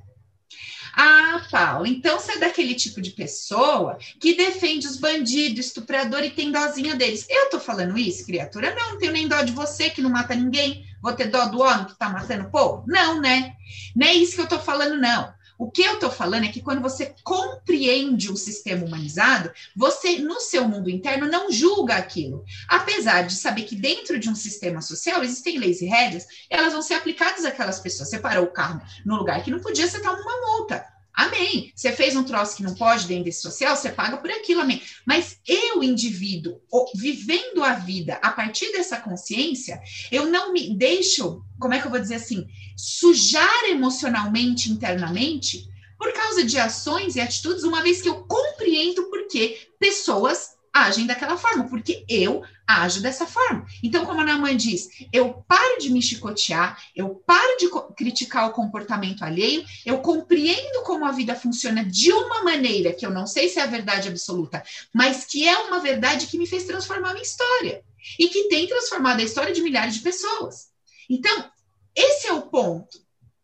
[0.99, 6.31] Ah, Paulo, então você é daquele tipo de pessoa que defende os bandidos, estuprador e
[6.31, 7.27] tem dózinha deles.
[7.29, 8.75] Eu tô falando isso, criatura?
[8.75, 10.87] Não, não tenho nem dó de você que não mata ninguém.
[11.03, 12.85] Vou ter dó do homem que tá matando o povo?
[12.87, 13.55] Não, né?
[13.95, 15.36] Nem é isso que eu tô falando, não.
[15.59, 20.40] O que eu estou falando é que quando você compreende um sistema humanizado, você, no
[20.40, 22.45] seu mundo interno, não julga aquilo.
[22.69, 26.83] Apesar de saber que dentro de um sistema social existem leis e regras, elas vão
[26.83, 28.11] ser aplicadas àquelas pessoas.
[28.11, 30.96] Você parou o carro no lugar que não podia, você toma uma multa.
[31.17, 31.73] Amém.
[31.75, 34.83] Você fez um troço que não pode dentro desse social, você paga por aquilo, amém.
[35.07, 36.61] Mas eu, indivíduo,
[36.95, 39.81] vivendo a vida a partir dessa consciência,
[40.13, 45.67] eu não me deixo, como é que eu vou dizer assim, sujar emocionalmente, internamente,
[45.99, 51.07] por causa de ações e atitudes, uma vez que eu compreendo por que pessoas agem
[51.07, 53.67] daquela forma, porque eu ajo dessa forma.
[53.83, 58.53] Então, como a Ana diz, eu paro de me chicotear, eu paro de criticar o
[58.53, 63.49] comportamento alheio, eu compreendo como a vida funciona de uma maneira que eu não sei
[63.49, 64.62] se é a verdade absoluta,
[64.93, 67.83] mas que é uma verdade que me fez transformar a minha história
[68.19, 70.69] e que tem transformado a história de milhares de pessoas.
[71.09, 71.51] Então,
[71.95, 73.01] esse é o ponto.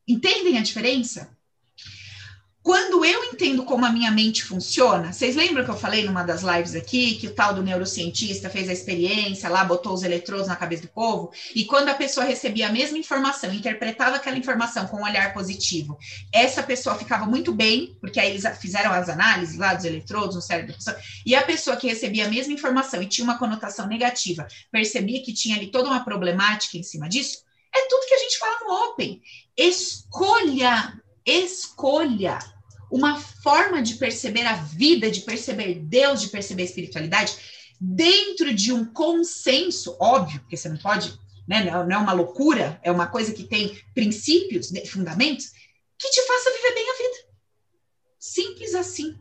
[0.06, 1.34] Entendem a diferença?
[2.62, 6.42] Quando eu entendo como a minha mente funciona, vocês lembram que eu falei numa das
[6.42, 10.54] lives aqui que o tal do neurocientista fez a experiência lá, botou os eletrodos na
[10.54, 14.98] cabeça do povo, e quando a pessoa recebia a mesma informação, interpretava aquela informação com
[14.98, 15.98] um olhar positivo,
[16.32, 20.42] essa pessoa ficava muito bem, porque aí eles fizeram as análises lá dos eletrodos no
[20.42, 20.96] cérebro da pessoa,
[21.26, 25.34] e a pessoa que recebia a mesma informação e tinha uma conotação negativa, percebia que
[25.34, 27.38] tinha ali toda uma problemática em cima disso,
[27.74, 29.20] é tudo que a gente fala no Open.
[29.56, 30.92] Escolha,
[31.26, 32.51] escolha
[32.92, 37.34] uma forma de perceber a vida, de perceber Deus, de perceber a espiritualidade,
[37.80, 42.92] dentro de um consenso, óbvio, porque você não pode, né, não é uma loucura, é
[42.92, 45.52] uma coisa que tem princípios, né, fundamentos,
[45.98, 47.28] que te faça viver bem a vida.
[48.18, 49.18] Simples assim.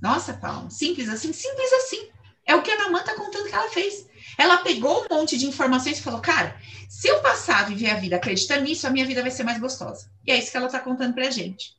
[0.00, 2.08] Nossa, Paulo, simples assim, simples assim.
[2.44, 4.04] É o que a Namã está contando que ela fez.
[4.36, 8.00] Ela pegou um monte de informações e falou, cara, se eu passar a viver a
[8.00, 10.10] vida acreditando nisso, a minha vida vai ser mais gostosa.
[10.26, 11.76] E é isso que ela está contando pra gente.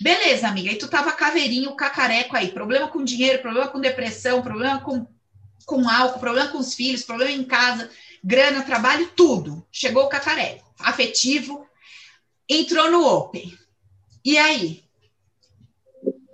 [0.00, 0.70] Beleza, amiga.
[0.72, 2.50] E tu tava caveirinho, cacareco aí.
[2.50, 5.06] Problema com dinheiro, problema com depressão, problema com,
[5.64, 7.90] com álcool, problema com os filhos, problema em casa,
[8.22, 9.66] grana, trabalho, tudo.
[9.70, 10.64] Chegou o cacareco.
[10.78, 11.66] Afetivo.
[12.48, 13.56] Entrou no Open.
[14.24, 14.84] E aí?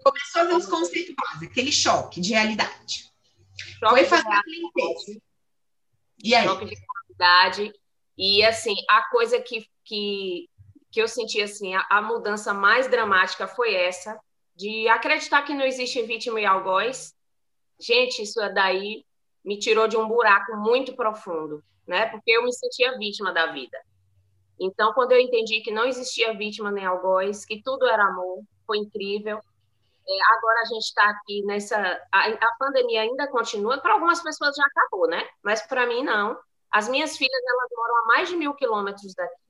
[0.02, 3.10] Começou a ver os conceitos básicos, aquele choque de realidade.
[3.78, 5.20] Choque Foi fazer a limpeza.
[6.22, 6.46] E aí?
[6.46, 7.72] Choque de realidade.
[8.16, 10.48] E, assim, a coisa que, que
[10.90, 14.18] que eu senti assim, a, a, mudança mais dramática foi essa,
[14.56, 17.14] de acreditar que não existe vítima e algoz.
[17.78, 19.04] Gente, isso daí
[19.44, 22.06] me tirou de um buraco muito profundo, né?
[22.06, 23.78] Porque eu me sentia vítima da vida.
[24.58, 28.78] Então, quando eu entendi que não existia vítima nem algoz, que tudo era amor, foi
[28.78, 29.38] incrível.
[29.38, 31.76] É, agora a gente está aqui nessa.
[32.10, 35.22] A, a pandemia ainda continua, para algumas pessoas já acabou, né?
[35.42, 36.36] Mas para mim, não.
[36.70, 39.47] As minhas filhas, elas moram a mais de mil quilômetros daqui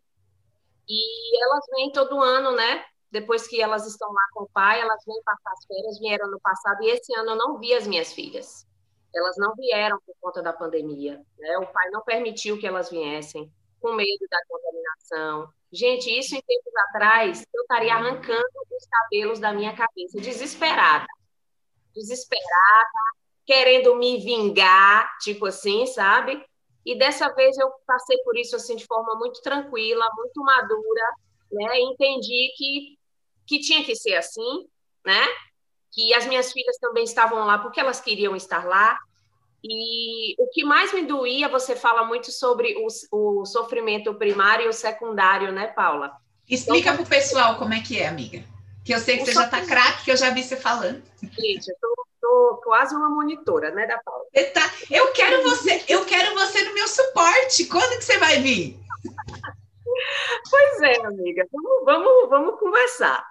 [0.88, 2.84] e elas vêm todo ano, né?
[3.10, 6.40] Depois que elas estão lá com o pai, elas vêm passar as férias, vieram no
[6.40, 8.66] passado, e esse ano eu não vi as minhas filhas.
[9.14, 11.22] Elas não vieram por conta da pandemia.
[11.38, 11.58] Né?
[11.58, 15.52] O pai não permitiu que elas viessem, com medo da contaminação.
[15.72, 21.06] Gente, isso em tempos atrás, eu estaria arrancando os cabelos da minha cabeça, desesperada.
[21.94, 22.88] Desesperada,
[23.46, 26.44] querendo me vingar, tipo assim, sabe?
[26.88, 31.14] E dessa vez eu passei por isso assim de forma muito tranquila, muito madura,
[31.52, 31.80] né?
[31.80, 32.98] Entendi que
[33.46, 34.66] que tinha que ser assim,
[35.04, 35.26] né?
[35.92, 38.98] Que as minhas filhas também estavam lá porque elas queriam estar lá.
[39.62, 44.68] E o que mais me doía, você fala muito sobre o, o sofrimento primário e
[44.68, 46.12] o secundário, né, Paula?
[46.48, 48.42] Explica então, para o pessoal como é que é, amiga.
[48.84, 51.02] Que eu sei que você já está craque, que eu já vi você falando.
[51.22, 54.24] Gente, eu tô sou quase uma monitora, né, da Paula.
[54.52, 54.72] Tá.
[54.90, 57.66] Eu quero você, eu quero você no meu suporte.
[57.66, 58.78] Quando que você vai vir?
[60.50, 61.46] pois é, amiga.
[61.52, 63.24] Vamos, vamos, vamos conversar.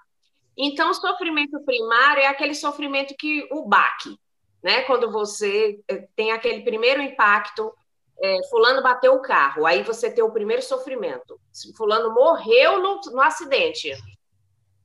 [0.57, 4.17] Então, o sofrimento primário é aquele sofrimento que o baque,
[4.63, 4.81] né?
[4.83, 7.71] Quando você eh, tem aquele primeiro impacto,
[8.19, 11.39] é, fulano bateu o carro, aí você tem o primeiro sofrimento.
[11.75, 13.91] Fulano morreu no, no acidente.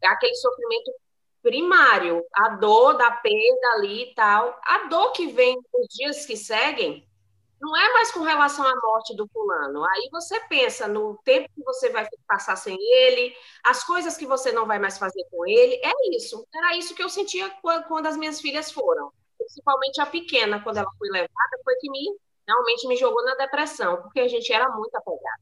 [0.02, 0.92] É aquele sofrimento
[1.42, 4.58] primário, a dor da perda ali e tal.
[4.64, 7.06] A dor que vem nos dias que seguem
[7.60, 9.84] não é mais com relação à morte do fulano.
[9.84, 14.50] Aí você pensa no tempo que você vai passar sem ele, as coisas que você
[14.50, 15.80] não vai mais fazer com ele.
[15.84, 16.44] É isso.
[16.54, 17.48] Era isso que eu sentia
[17.88, 19.12] quando as minhas filhas foram.
[19.38, 24.02] Principalmente a pequena, quando ela foi levada, foi que me realmente me jogou na depressão,
[24.02, 25.40] porque a gente era muito apegada.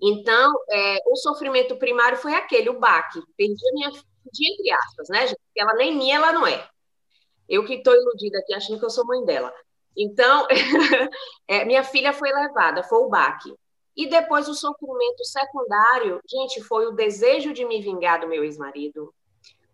[0.00, 3.20] Então, é, o sofrimento primário foi aquele, o baque.
[3.36, 3.92] Perdi a minha
[4.30, 5.38] de entre aspas, né, gente?
[5.46, 6.68] Porque ela nem minha, ela não é.
[7.48, 9.52] Eu que estou iludida aqui, achando que eu sou mãe dela.
[9.96, 10.46] Então,
[11.48, 13.54] é, minha filha foi levada, foi o baque.
[13.96, 19.12] E depois o sofrimento secundário, gente, foi o desejo de me vingar do meu ex-marido.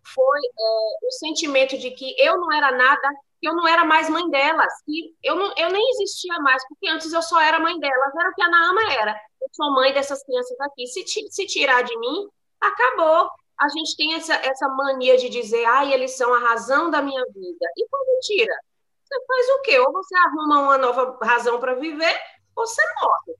[0.03, 3.09] Foi é, o sentimento de que eu não era nada,
[3.39, 6.89] que eu não era mais mãe delas, que eu, não, eu nem existia mais, porque
[6.89, 9.11] antes eu só era mãe delas, era o que a Naama era.
[9.41, 10.85] Eu sou mãe dessas crianças aqui.
[10.87, 12.27] Se, se tirar de mim,
[12.59, 13.29] acabou
[13.61, 17.23] a gente tem essa, essa mania de dizer, ai, eles são a razão da minha
[17.25, 17.65] vida.
[17.77, 18.55] E quando tira,
[19.03, 19.79] você faz o quê?
[19.79, 22.15] Ou você arruma uma nova razão para viver,
[22.55, 23.37] ou você morre.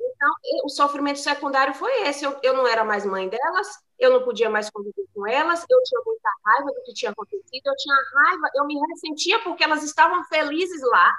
[0.00, 0.30] Então,
[0.64, 2.24] o sofrimento secundário foi esse.
[2.24, 3.66] Eu, eu não era mais mãe delas,
[3.98, 7.66] eu não podia mais conviver com elas, eu tinha muita raiva do que tinha acontecido,
[7.66, 11.12] eu tinha raiva, eu me ressentia porque elas estavam felizes lá.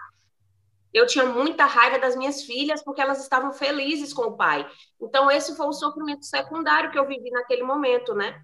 [0.94, 4.68] Eu tinha muita raiva das minhas filhas porque elas estavam felizes com o pai.
[5.02, 8.42] Então, esse foi o sofrimento secundário que eu vivi naquele momento, né?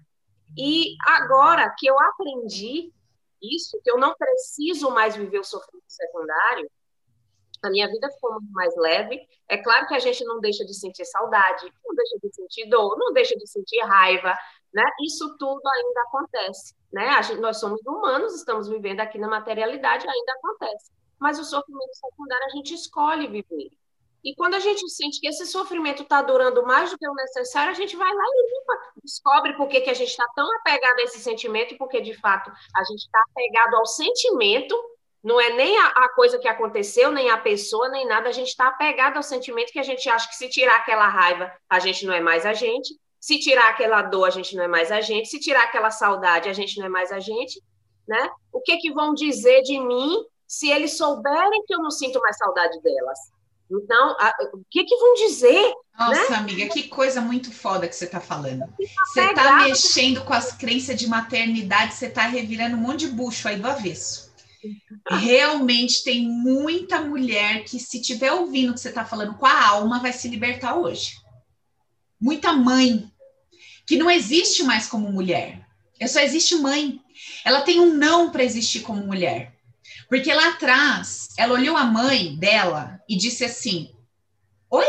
[0.56, 2.92] E agora que eu aprendi
[3.42, 6.70] isso, que eu não preciso mais viver o sofrimento secundário,
[7.62, 9.26] a minha vida ficou muito mais leve.
[9.48, 12.96] É claro que a gente não deixa de sentir saudade, não deixa de sentir dor,
[12.98, 14.34] não deixa de sentir raiva,
[14.72, 14.84] né?
[15.02, 17.22] Isso tudo ainda acontece, né?
[17.22, 20.92] Gente, nós somos humanos, estamos vivendo aqui na materialidade, ainda acontece.
[21.24, 23.70] Mas o sofrimento secundário a gente escolhe viver.
[24.22, 27.70] E quando a gente sente que esse sofrimento está durando mais do que o necessário,
[27.70, 30.98] a gente vai lá e limpa, descobre por que, que a gente está tão apegado
[30.98, 34.76] a esse sentimento porque, de fato, a gente está apegado ao sentimento
[35.22, 38.28] não é nem a, a, coisa que aconteceu, nem a pessoa, nem nada.
[38.28, 41.50] A gente está apegado ao sentimento que a gente acha que se tirar aquela raiva,
[41.70, 42.94] a gente não é mais a gente.
[43.18, 45.30] Se tirar aquela dor, a gente não é mais a gente.
[45.30, 47.58] Se tirar aquela saudade, a gente não é mais a gente.
[48.06, 48.30] Né?
[48.52, 50.22] O que, que vão dizer de mim
[50.54, 53.18] se eles souberem que eu não sinto mais saudade delas?
[53.70, 55.72] Então, a, o que, que vão dizer?
[55.98, 56.36] Nossa, né?
[56.36, 58.64] amiga, que coisa muito foda que você está falando.
[58.78, 63.48] Você está mexendo com as crenças de maternidade, você está revirando um monte de bucho
[63.48, 64.32] aí do avesso.
[65.10, 69.68] Realmente tem muita mulher que, se tiver ouvindo o que você está falando com a
[69.68, 71.14] alma, vai se libertar hoje.
[72.20, 73.10] Muita mãe
[73.86, 75.66] que não existe mais como mulher.
[75.98, 77.00] É só existe mãe.
[77.44, 79.53] Ela tem um não para existir como mulher.
[80.08, 83.94] Porque lá atrás, ela olhou a mãe dela e disse assim:
[84.70, 84.86] Oi?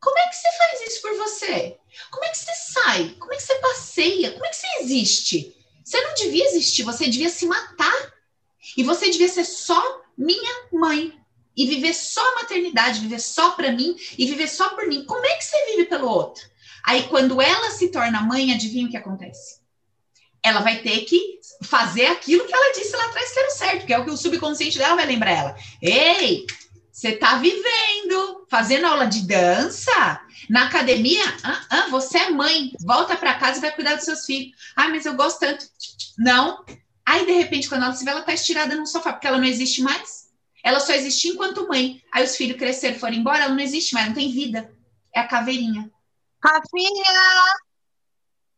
[0.00, 1.76] Como é que você faz isso por você?
[2.10, 3.08] Como é que você sai?
[3.18, 4.30] Como é que você passeia?
[4.32, 5.56] Como é que você existe?
[5.84, 8.12] Você não devia existir, você devia se matar.
[8.76, 11.18] E você devia ser só minha mãe.
[11.56, 15.04] E viver só a maternidade, viver só para mim e viver só por mim.
[15.04, 16.48] Como é que você vive pelo outro?
[16.84, 19.60] Aí, quando ela se torna mãe, adivinha o que acontece?
[20.40, 23.92] Ela vai ter que fazer aquilo que ela disse lá atrás que era certo, que
[23.92, 25.56] é o que o subconsciente dela vai lembrar ela.
[25.82, 26.46] Ei,
[26.92, 33.16] você tá vivendo, fazendo aula de dança, na academia, ah, ah, você é mãe, volta
[33.16, 34.56] para casa e vai cuidar dos seus filhos.
[34.76, 35.66] Ah, mas eu gosto tanto.
[36.18, 36.64] Não,
[37.08, 39.46] Aí, de repente, quando ela se vê, ela tá estirada no sofá, porque ela não
[39.46, 40.28] existe mais.
[40.62, 42.02] Ela só existe enquanto mãe.
[42.12, 44.70] Aí os filhos cresceram, foram embora, ela não existe mais, não tem vida.
[45.14, 45.90] É a caveirinha.
[46.44, 47.54] Rafinha!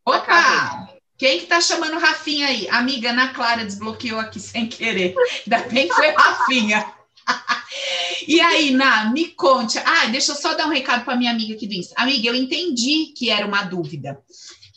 [0.04, 0.99] Opa!
[1.20, 2.66] Quem que tá chamando Rafinha aí?
[2.70, 5.14] Amiga, Ana Clara desbloqueou aqui sem querer.
[5.44, 6.94] Ainda bem que foi Rafinha.
[8.26, 9.78] e aí, Ná, me conte.
[9.80, 11.74] Ah, deixa eu só dar um recado para minha amiga aqui do.
[11.94, 14.18] Amiga, eu entendi que era uma dúvida.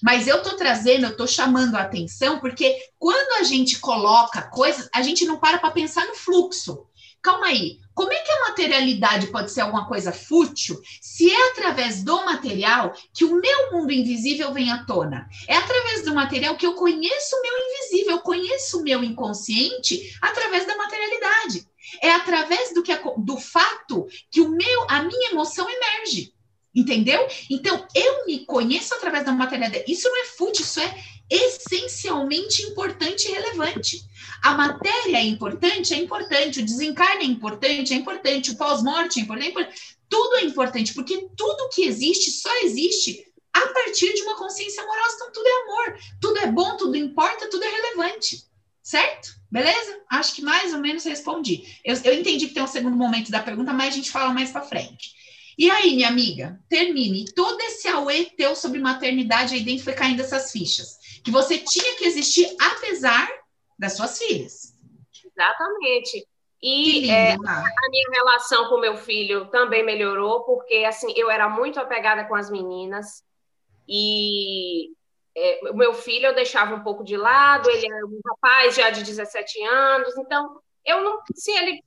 [0.01, 4.89] Mas eu estou trazendo, eu estou chamando a atenção, porque quando a gente coloca coisas,
[4.93, 6.85] a gente não para para pensar no fluxo.
[7.23, 12.03] Calma aí, como é que a materialidade pode ser alguma coisa fútil se é através
[12.03, 15.29] do material que o meu mundo invisível vem à tona?
[15.47, 20.17] É através do material que eu conheço o meu invisível, eu conheço o meu inconsciente
[20.21, 21.65] através da materialidade.
[22.01, 26.33] É através do, que, do fato que o meu, a minha emoção emerge.
[26.75, 27.27] Entendeu?
[27.49, 29.85] Então, eu me conheço através da matéria.
[29.87, 34.03] Isso não é fútil, isso é essencialmente importante e relevante.
[34.41, 36.59] A matéria é importante, é importante.
[36.59, 38.51] O desencarne é importante, é importante.
[38.51, 39.81] O pós-morte é importante, é importante.
[40.09, 45.15] Tudo é importante, porque tudo que existe só existe a partir de uma consciência amorosa.
[45.15, 48.43] Então, tudo é amor, tudo é bom, tudo importa, tudo é relevante.
[48.81, 49.35] Certo?
[49.49, 50.01] Beleza?
[50.09, 51.63] Acho que mais ou menos respondi.
[51.85, 54.51] Eu, eu entendi que tem um segundo momento da pergunta, mas a gente fala mais
[54.51, 55.13] para frente.
[55.57, 57.25] E aí, minha amiga, termine.
[57.33, 60.97] Todo esse auê teu sobre maternidade aí dentro foi caindo essas fichas.
[61.23, 63.29] Que você tinha que existir apesar
[63.77, 64.73] das suas filhas.
[65.25, 66.27] Exatamente.
[66.61, 71.49] E lindo, é, a minha relação com meu filho também melhorou, porque assim, eu era
[71.49, 73.23] muito apegada com as meninas.
[73.87, 74.91] E
[75.35, 78.89] é, o meu filho eu deixava um pouco de lado, ele é um rapaz já
[78.89, 81.83] de 17 anos, então eu não, se ele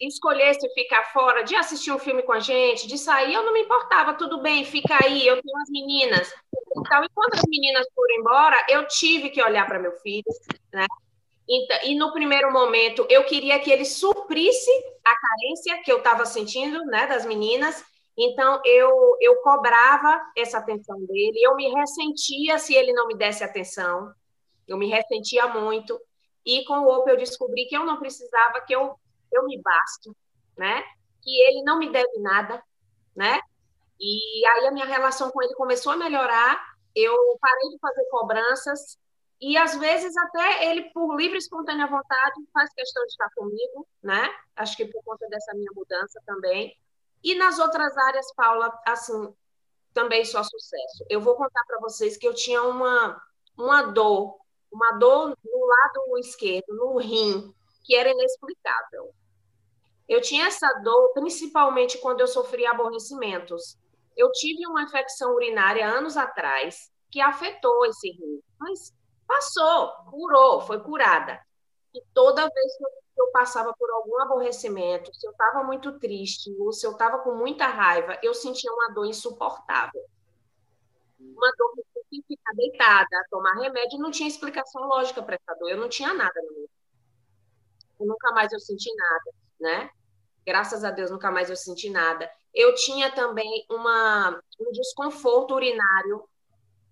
[0.00, 3.62] escolhesse ficar fora, de assistir um filme com a gente, de sair, eu não me
[3.62, 6.34] importava, tudo bem, fica aí, eu tenho as meninas.
[6.76, 10.24] Então, e quando as meninas foram embora, eu tive que olhar para meu filho,
[10.72, 10.86] né?
[11.48, 14.70] Então, e no primeiro momento, eu queria que ele suprisse
[15.04, 17.84] a carência que eu estava sentindo, né, das meninas.
[18.16, 23.42] Então, eu, eu cobrava essa atenção dele, eu me ressentia se ele não me desse
[23.42, 24.12] atenção,
[24.66, 25.98] eu me ressentia muito.
[26.44, 28.94] E com o Open eu descobri que eu não precisava, que eu
[29.32, 30.16] eu me basto,
[30.56, 30.82] né?
[31.22, 32.62] Que ele não me deve nada,
[33.14, 33.40] né?
[34.00, 36.60] E aí a minha relação com ele começou a melhorar,
[36.94, 38.98] eu parei de fazer cobranças
[39.40, 43.86] e às vezes até ele por livre e espontânea vontade faz questão de estar comigo,
[44.02, 44.28] né?
[44.56, 46.76] Acho que por conta dessa minha mudança também.
[47.22, 49.34] E nas outras áreas, Paula, assim,
[49.92, 51.04] também só sucesso.
[51.08, 53.20] Eu vou contar para vocês que eu tinha uma,
[53.56, 54.38] uma dor,
[54.72, 57.54] uma dor no lado esquerdo, no rim,
[57.88, 59.14] que era inexplicável.
[60.06, 63.78] Eu tinha essa dor principalmente quando eu sofria aborrecimentos.
[64.14, 68.94] Eu tive uma infecção urinária anos atrás que afetou esse rim, mas
[69.26, 71.40] passou, curou, foi curada.
[71.94, 76.70] E toda vez que eu passava por algum aborrecimento, se eu estava muito triste ou
[76.72, 80.04] se eu estava com muita raiva, eu sentia uma dor insuportável.
[81.18, 81.72] Uma dor
[82.10, 86.12] que ficar deitada, tomar remédio, não tinha explicação lógica para essa dor, eu não tinha
[86.12, 86.77] nada no meu.
[88.00, 89.90] Nunca mais eu senti nada, né?
[90.46, 92.30] Graças a Deus, nunca mais eu senti nada.
[92.54, 96.26] Eu tinha também uma, um desconforto urinário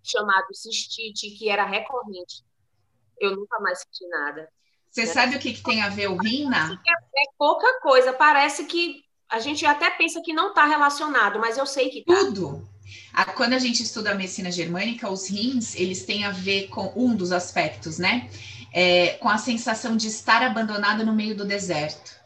[0.03, 2.45] chamado cistite, que era recorrente.
[3.19, 4.49] Eu nunca mais senti nada.
[4.91, 5.07] Você né?
[5.07, 6.49] sabe o que, que, tem a ver o rim,
[6.87, 8.13] É, é, pouca coisa.
[8.13, 12.15] Parece que a gente até pensa que não está relacionado, mas eu sei que tá.
[12.15, 12.67] Tudo.
[13.37, 17.15] Quando a gente estuda a medicina germânica, os rins, eles têm a ver com um
[17.15, 18.31] dos aspectos, né?
[18.79, 22.17] É, com a sensação de estar abandonado no meio do deserto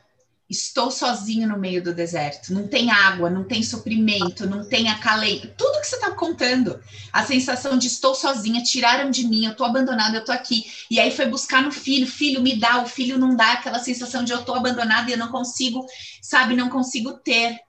[0.51, 5.49] estou sozinho no meio do deserto, não tem água, não tem suprimento, não tem acalento,
[5.57, 6.81] tudo que você está contando,
[7.13, 10.99] a sensação de estou sozinha, tiraram de mim, eu estou abandonada, eu estou aqui, e
[10.99, 14.33] aí foi buscar no filho, filho me dá, o filho não dá, aquela sensação de
[14.33, 15.87] eu estou abandonada e eu não consigo,
[16.21, 17.61] sabe, não consigo ter,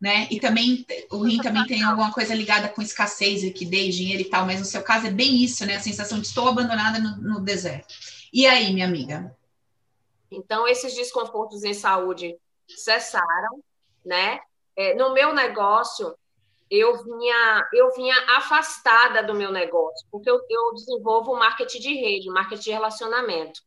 [0.00, 0.26] né?
[0.30, 4.44] E também o rim também tem alguma coisa ligada com escassez, liquidez, dinheiro e tal,
[4.44, 5.76] mas no seu caso é bem isso, né?
[5.76, 7.94] A sensação de estou abandonada no, no deserto.
[8.36, 9.32] E aí, minha amiga?
[10.28, 13.62] Então, esses desconfortos em saúde cessaram,
[14.04, 14.40] né?
[14.76, 16.12] É, no meu negócio,
[16.68, 22.28] eu vinha, eu vinha afastada do meu negócio, porque eu, eu desenvolvo marketing de rede,
[22.28, 23.60] marketing de relacionamento.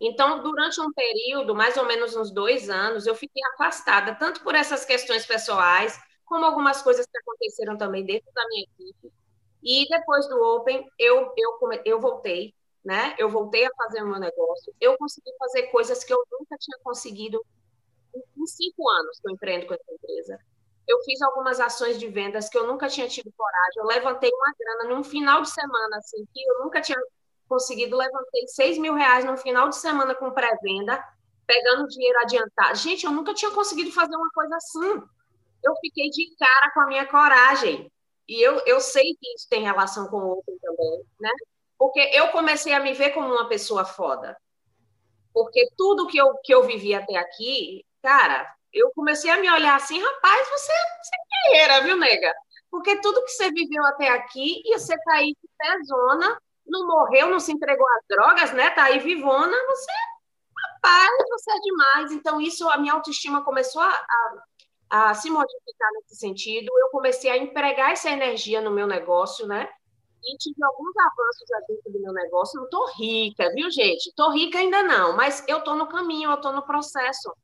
[0.00, 4.54] Então, durante um período, mais ou menos uns dois anos, eu fiquei afastada, tanto por
[4.54, 9.12] essas questões pessoais, como algumas coisas que aconteceram também dentro da minha equipe.
[9.62, 12.54] E depois do Open, eu, eu, eu voltei
[12.84, 13.14] né?
[13.18, 16.78] Eu voltei a fazer o meu negócio, eu consegui fazer coisas que eu nunca tinha
[16.82, 17.44] conseguido
[18.14, 20.38] em cinco anos que eu empreendo com essa empresa.
[20.86, 23.76] Eu fiz algumas ações de vendas que eu nunca tinha tido coragem.
[23.76, 26.98] Eu levantei uma grana num final de semana, assim, que eu nunca tinha
[27.48, 27.96] conseguido.
[27.96, 31.00] Levantei seis mil reais num final de semana com pré-venda,
[31.46, 32.76] pegando dinheiro adiantado.
[32.76, 35.02] Gente, eu nunca tinha conseguido fazer uma coisa assim.
[35.62, 37.90] Eu fiquei de cara com a minha coragem.
[38.28, 41.30] E eu, eu sei que isso tem relação com o Open também, né?
[41.80, 44.36] Porque eu comecei a me ver como uma pessoa foda.
[45.32, 49.76] Porque tudo que eu, que eu vivi até aqui, cara, eu comecei a me olhar
[49.76, 52.34] assim, rapaz, você, você é guerreira, viu, nega?
[52.70, 57.30] Porque tudo que você viveu até aqui, e você tá aí de pezona, não morreu,
[57.30, 58.68] não se entregou às drogas, né?
[58.72, 59.92] Tá aí vivona, você,
[60.74, 62.12] rapaz, você é demais.
[62.12, 64.06] Então, isso, a minha autoestima começou a,
[64.90, 66.70] a, a se modificar nesse sentido.
[66.78, 69.66] Eu comecei a empregar essa energia no meu negócio, né?
[70.22, 72.58] E tive alguns avanços dentro do meu negócio.
[72.58, 74.08] Não estou rica, viu, gente?
[74.08, 77.34] Estou rica ainda não, mas eu estou no caminho, eu estou no processo.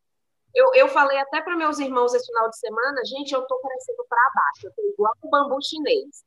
[0.55, 4.05] Eu, eu falei até para meus irmãos esse final de semana, gente, eu estou crescendo
[4.09, 6.25] para baixo, eu estou igual o bambu chinês.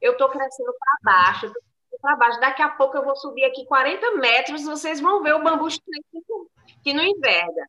[0.00, 1.52] Eu estou crescendo para baixo,
[2.00, 2.40] para baixo.
[2.40, 6.04] Daqui a pouco eu vou subir aqui 40 metros, vocês vão ver o bambu chinês
[6.82, 7.68] que não enverga.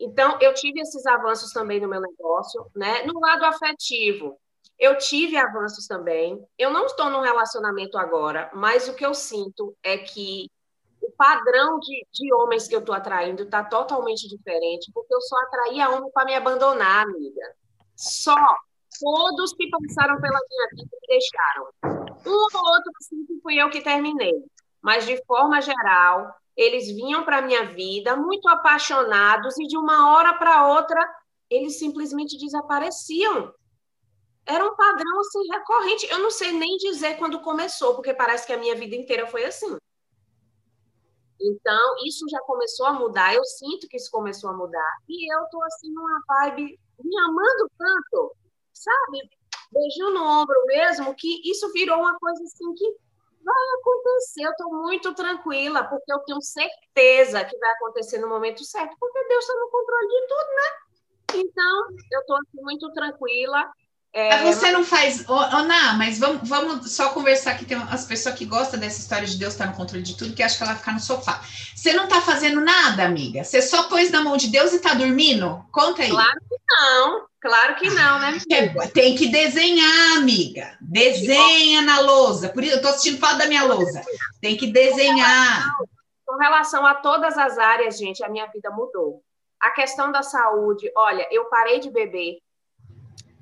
[0.00, 3.02] Então, eu tive esses avanços também no meu negócio, né?
[3.02, 4.38] No lado afetivo,
[4.78, 6.40] eu tive avanços também.
[6.56, 10.48] Eu não estou num relacionamento agora, mas o que eu sinto é que
[11.02, 15.36] o padrão de, de homens que eu estou atraindo está totalmente diferente, porque eu só
[15.42, 17.54] atraía homem para me abandonar, amiga.
[17.96, 18.36] Só.
[19.00, 22.18] Todos que passaram pela minha vida me deixaram.
[22.26, 24.32] Um ou outro, assim, fui eu que terminei.
[24.82, 30.12] Mas, de forma geral, eles vinham para a minha vida muito apaixonados e, de uma
[30.12, 31.00] hora para outra,
[31.48, 33.52] eles simplesmente desapareciam
[34.48, 36.06] era um padrão assim recorrente.
[36.10, 39.44] Eu não sei nem dizer quando começou, porque parece que a minha vida inteira foi
[39.44, 39.76] assim.
[41.40, 44.96] Então, isso já começou a mudar, eu sinto que isso começou a mudar.
[45.08, 48.34] E eu tô assim numa vibe me amando tanto,
[48.72, 49.30] sabe?
[49.70, 52.96] Beijinho no ombro mesmo, que isso virou uma coisa assim que
[53.44, 54.42] vai acontecer.
[54.44, 59.28] Eu tô muito tranquila, porque eu tenho certeza que vai acontecer no momento certo, porque
[59.28, 60.88] Deus está no controle de tudo, né?
[61.34, 63.70] Então, eu tô assim, muito tranquila.
[64.12, 65.24] É, mas você não faz.
[65.28, 69.00] Oh, oh, não, mas vamos, vamos só conversar que tem as pessoas que gostam dessa
[69.00, 70.92] história de Deus estar tá no controle de tudo, que acham que ela vai ficar
[70.92, 71.42] no sofá.
[71.74, 73.44] Você não está fazendo nada, amiga?
[73.44, 75.62] Você só pôs na mão de Deus e está dormindo?
[75.70, 76.08] Conta aí.
[76.08, 78.38] Claro que não, claro que não, né?
[78.50, 80.76] É, tem que desenhar, amiga.
[80.80, 82.48] Desenha na lousa.
[82.48, 84.02] Por isso, eu estou assistindo falar da minha lousa.
[84.40, 85.70] Tem que desenhar.
[86.26, 89.22] Com relação a todas as áreas, gente, a minha vida mudou.
[89.60, 92.38] A questão da saúde, olha, eu parei de beber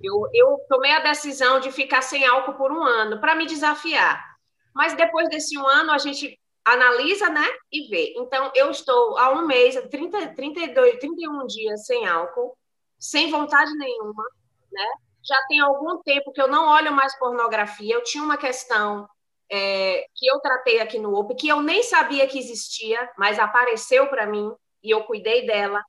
[0.06, 4.36] Eu, eu tomei a decisão de ficar sem álcool por um ano, para me desafiar.
[4.74, 8.14] Mas depois desse um ano, a gente analisa, né, e vê.
[8.16, 12.56] Então, eu estou há um mês, 30, 32, 31 dias sem álcool,
[12.98, 14.24] sem vontade nenhuma,
[14.72, 14.86] né?
[15.24, 17.94] Já tem algum tempo que eu não olho mais pornografia.
[17.94, 19.08] Eu tinha uma questão
[19.50, 24.08] é, que eu tratei aqui no OP, que eu nem sabia que existia, mas apareceu
[24.08, 24.52] para mim
[24.82, 25.82] e eu cuidei dela.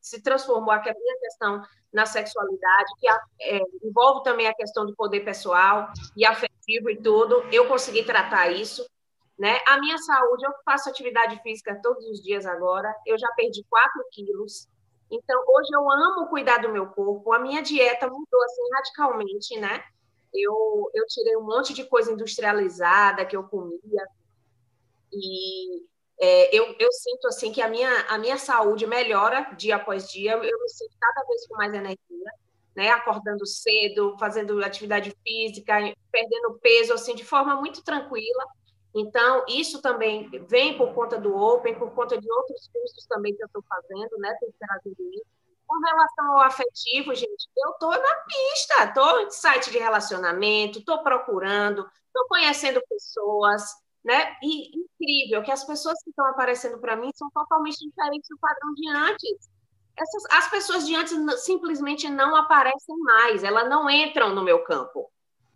[0.00, 1.62] Se transformou a minha questão
[1.92, 3.08] na sexualidade, que
[3.40, 7.42] é, envolve também a questão do poder pessoal e afetivo e tudo.
[7.52, 8.84] Eu consegui tratar isso.
[9.38, 9.58] Né?
[9.66, 14.04] A minha saúde, eu faço atividade física todos os dias agora, eu já perdi 4
[14.12, 14.68] quilos.
[15.10, 19.82] Então, hoje eu amo cuidar do meu corpo, a minha dieta mudou assim radicalmente, né?
[20.32, 24.06] Eu, eu tirei um monte de coisa industrializada que eu comia
[25.12, 25.84] e
[26.20, 30.32] é, eu, eu sinto assim que a minha, a minha saúde melhora dia após dia,
[30.32, 32.32] eu me sinto cada vez com mais energia,
[32.76, 32.90] né?
[32.90, 35.74] Acordando cedo, fazendo atividade física,
[36.10, 38.44] perdendo peso assim de forma muito tranquila.
[38.94, 43.42] Então, isso também vem por conta do Open, por conta de outros cursos também que
[43.42, 44.36] eu estou fazendo, né?
[44.38, 45.26] Tem trazido isso.
[45.66, 51.02] Com relação ao afetivo, gente, eu estou na pista, estou em site de relacionamento, estou
[51.02, 53.62] procurando, estou conhecendo pessoas,
[54.04, 54.36] né?
[54.42, 58.74] E incrível que as pessoas que estão aparecendo para mim são totalmente diferentes do padrão
[58.74, 59.50] de antes.
[59.96, 65.10] Essas, as pessoas de antes simplesmente não aparecem mais, elas não entram no meu campo.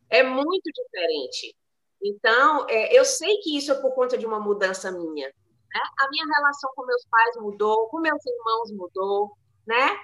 [0.09, 1.57] É muito diferente.
[2.03, 5.27] Então, é, eu sei que isso é por conta de uma mudança minha.
[5.27, 5.81] Né?
[6.01, 9.37] A minha relação com meus pais mudou, com meus irmãos mudou,
[9.67, 9.99] né?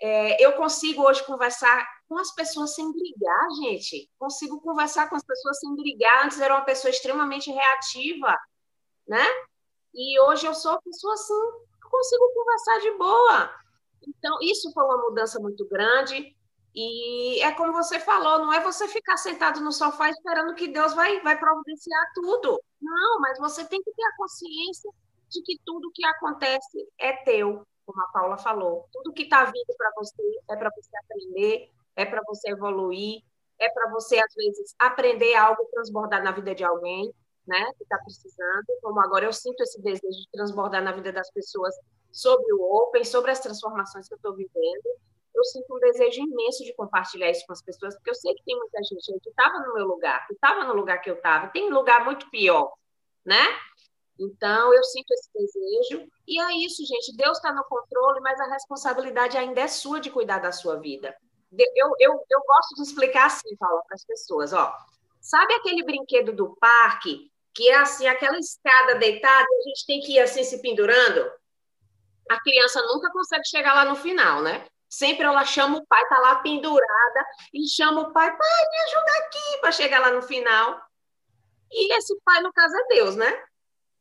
[0.00, 4.10] É, eu consigo hoje conversar com as pessoas sem brigar, gente.
[4.18, 6.24] Consigo conversar com as pessoas sem brigar.
[6.24, 8.36] Antes era uma pessoa extremamente reativa,
[9.06, 9.24] né?
[9.94, 11.34] E hoje eu sou uma pessoa assim,
[11.90, 13.50] consigo conversar de boa.
[14.06, 16.34] Então, isso foi uma mudança muito grande.
[16.74, 20.94] E é como você falou, não é você ficar sentado no sofá esperando que Deus
[20.94, 22.60] vai, vai providenciar tudo.
[22.80, 24.90] Não, mas você tem que ter a consciência
[25.28, 28.86] de que tudo que acontece é teu, como a Paula falou.
[28.92, 33.22] Tudo que está vindo para você é para você aprender, é para você evoluir,
[33.58, 37.10] é para você, às vezes, aprender algo e transbordar na vida de alguém,
[37.46, 38.66] né, que está precisando.
[38.82, 41.74] Como agora eu sinto esse desejo de transbordar na vida das pessoas
[42.12, 44.88] sobre o Open, sobre as transformações que eu estou vivendo
[45.38, 48.42] eu sinto um desejo imenso de compartilhar isso com as pessoas, porque eu sei que
[48.44, 51.48] tem muita gente que estava no meu lugar, que estava no lugar que eu estava,
[51.48, 52.72] tem lugar muito pior,
[53.24, 53.44] né?
[54.18, 57.16] Então, eu sinto esse desejo, e é isso, gente.
[57.16, 61.16] Deus está no controle, mas a responsabilidade ainda é sua de cuidar da sua vida.
[61.52, 64.74] Eu, eu, eu gosto de explicar assim, Paula, para as pessoas: ó,
[65.20, 70.14] sabe aquele brinquedo do parque, que é assim, aquela escada deitada, a gente tem que
[70.14, 71.30] ir assim se pendurando?
[72.28, 74.66] A criança nunca consegue chegar lá no final, né?
[74.88, 79.12] Sempre ela chama o pai, tá lá pendurada, e chama o pai, pai, me ajuda
[79.18, 80.80] aqui, para chegar lá no final.
[81.70, 83.47] E esse pai, no caso, é Deus, né?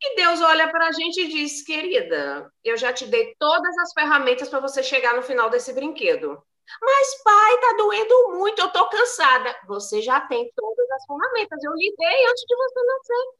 [0.01, 3.93] E Deus olha para a gente e diz: querida, eu já te dei todas as
[3.93, 6.41] ferramentas para você chegar no final desse brinquedo.
[6.81, 9.55] Mas, pai, tá doendo muito, eu tô cansada.
[9.67, 13.37] Você já tem todas as ferramentas, eu lhe dei antes de você nascer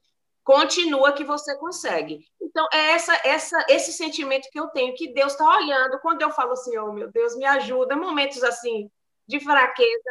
[0.48, 2.26] continua que você consegue.
[2.42, 6.32] Então, é essa, essa, esse sentimento que eu tenho, que Deus está olhando, quando eu
[6.32, 8.90] falo assim, oh meu Deus, me ajuda, momentos assim
[9.28, 10.10] de fraqueza,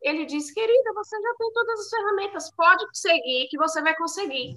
[0.00, 4.56] ele diz, querida, você já tem todas as ferramentas, pode seguir, que você vai conseguir.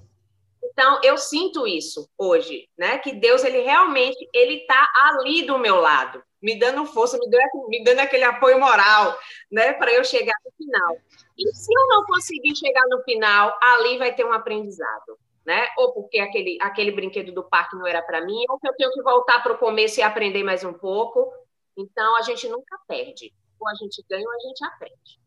[0.78, 2.98] Então, eu sinto isso hoje, né?
[2.98, 7.70] Que Deus, ele realmente, ele está ali do meu lado, me dando força, me dando,
[7.70, 9.18] me dando aquele apoio moral,
[9.50, 9.72] né?
[9.72, 10.98] Para eu chegar no final.
[11.38, 15.66] E se eu não conseguir chegar no final, ali vai ter um aprendizado, né?
[15.78, 18.92] Ou porque aquele, aquele brinquedo do parque não era para mim, ou que eu tenho
[18.92, 21.32] que voltar para o começo e aprender mais um pouco.
[21.78, 23.34] Então, a gente nunca perde.
[23.62, 25.25] Ou a gente ganha ou a gente aprende.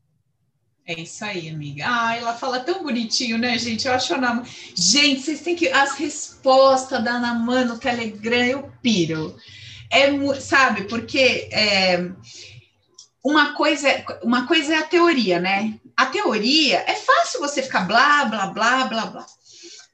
[0.89, 1.85] É isso aí, amiga.
[1.87, 3.87] Ah, ela fala tão bonitinho, né, gente?
[3.87, 4.43] Eu acho Ana...
[4.75, 5.69] Gente, vocês têm que...
[5.69, 9.37] As respostas da Mano no Telegram, eu piro.
[9.93, 11.51] É, sabe, porque...
[11.53, 12.11] É
[13.23, 13.89] uma coisa,
[14.23, 15.79] uma coisa é a teoria, né?
[15.95, 19.27] A teoria é fácil você ficar blá, blá, blá, blá, blá.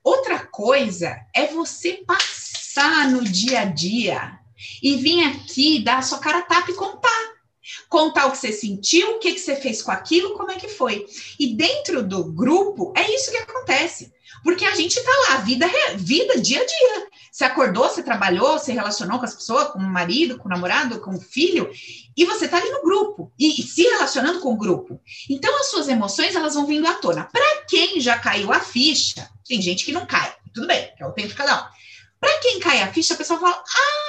[0.04, 4.38] Outra coisa é você passar no dia a dia
[4.80, 7.33] e vir aqui dar a sua cara tapa e contar.
[7.94, 10.66] Contar o que você sentiu, o que, que você fez com aquilo, como é que
[10.66, 11.06] foi.
[11.38, 14.12] E dentro do grupo, é isso que acontece.
[14.42, 15.64] Porque a gente tá lá, vida,
[15.94, 17.06] vida dia a dia.
[17.30, 20.98] Você acordou, você trabalhou, você relacionou com as pessoas, com o marido, com o namorado,
[20.98, 21.70] com o filho,
[22.16, 25.00] e você tá ali no grupo e, e se relacionando com o grupo.
[25.30, 27.28] Então as suas emoções elas vão vindo à tona.
[27.32, 31.12] Para quem já caiu a ficha, tem gente que não cai, tudo bem, é o
[31.12, 31.83] tempo de cada um.
[32.24, 33.62] Para quem cai a ficha, a pessoa fala: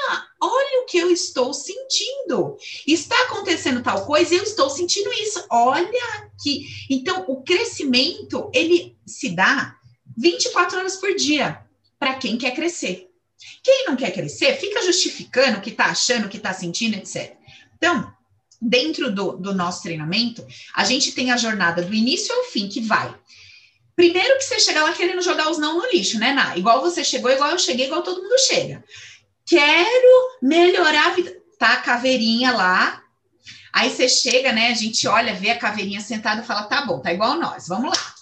[0.10, 2.56] Ah, olha o que eu estou sentindo.
[2.88, 5.46] Está acontecendo tal coisa, eu estou sentindo isso.
[5.50, 6.66] Olha que.
[6.90, 9.76] Então, o crescimento, ele se dá
[10.18, 11.60] 24 horas por dia
[12.00, 13.10] para quem quer crescer.
[13.62, 17.36] Quem não quer crescer, fica justificando o que está achando, o que está sentindo, etc.
[17.76, 18.14] Então,
[18.62, 22.80] dentro do, do nosso treinamento, a gente tem a jornada do início ao fim que
[22.80, 23.14] vai
[23.96, 26.58] Primeiro que você chega lá querendo jogar os não no lixo, né, Ná?
[26.58, 28.84] Igual você chegou, igual eu cheguei, igual todo mundo chega.
[29.46, 31.36] Quero melhorar a vida.
[31.58, 33.02] Tá a caveirinha lá.
[33.72, 34.72] Aí você chega, né?
[34.72, 37.90] A gente olha, vê a caveirinha sentada e fala: tá bom, tá igual nós, vamos
[37.90, 38.16] lá.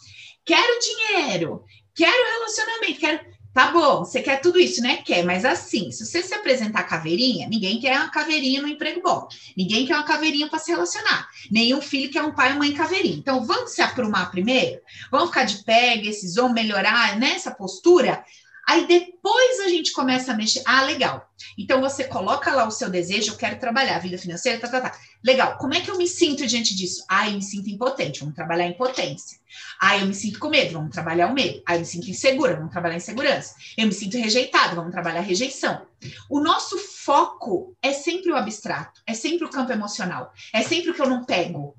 [0.46, 1.64] Quero dinheiro,
[1.96, 3.33] quero relacionamento, quero.
[3.54, 4.98] Tá bom, você quer tudo isso, né?
[4.98, 9.28] Quer, mas assim, se você se apresentar caveirinha, ninguém quer uma caveirinha no emprego bom.
[9.56, 11.28] Ninguém quer uma caveirinha para se relacionar.
[11.52, 13.16] Nenhum filho quer um pai e mãe caveirinha.
[13.16, 14.82] Então, vamos se aprumar primeiro?
[15.12, 18.26] Vamos ficar de pé, esses vão melhorar nessa postura?
[18.68, 20.64] Aí depois a gente começa a mexer.
[20.66, 21.30] Ah, legal.
[21.58, 24.98] Então você coloca lá o seu desejo, eu quero trabalhar, vida financeira, tá, tá, tá.
[25.24, 25.58] Legal.
[25.58, 27.04] Como é que eu me sinto diante disso?
[27.10, 29.38] Ah, eu me sinto impotente, vamos trabalhar a impotência.
[29.80, 31.62] Ah, eu me sinto com medo, vamos trabalhar o medo.
[31.66, 33.56] Ah, eu me sinto insegura, vamos trabalhar a insegurança.
[33.78, 35.86] Eu me sinto rejeitado, vamos trabalhar a rejeição.
[36.30, 40.94] O nosso foco é sempre o abstrato, é sempre o campo emocional, é sempre o
[40.94, 41.76] que eu não pego.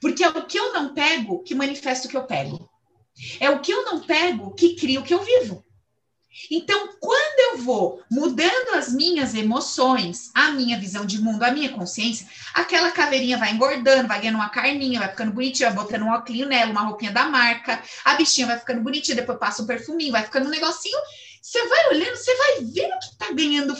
[0.00, 2.70] Porque é o que eu não pego que manifesta o que eu pego.
[3.38, 5.64] É o que eu não pego que cria o que eu vivo.
[6.50, 11.70] Então, quando eu vou mudando as minhas emoções, a minha visão de mundo, a minha
[11.70, 16.10] consciência, aquela caveirinha vai engordando, vai ganhando uma carninha, vai ficando bonitinha, vai botando um
[16.10, 20.12] óculos nela, uma roupinha da marca, a bichinha vai ficando bonitinha, depois passa um perfuminho,
[20.12, 20.98] vai ficando um negocinho.
[21.42, 23.76] Você vai olhando, você vai vendo que tá ganhando,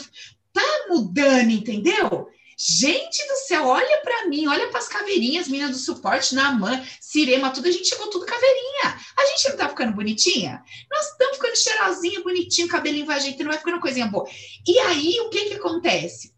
[0.51, 2.29] tá mudando, entendeu?
[2.63, 6.87] Gente do céu, olha para mim, olha para as caveirinhas, meninas do suporte, na mãe,
[6.99, 8.99] Cirema, tudo, a gente chegou tudo caveirinha.
[9.17, 10.63] A gente não tá ficando bonitinha?
[10.91, 14.29] Nós estamos ficando cheirosinha, bonitinho, cabelinho vai ajeitando, vai ficando coisinha boa.
[14.67, 16.35] E aí, o que que acontece?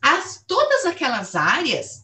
[0.00, 2.02] As, todas aquelas áreas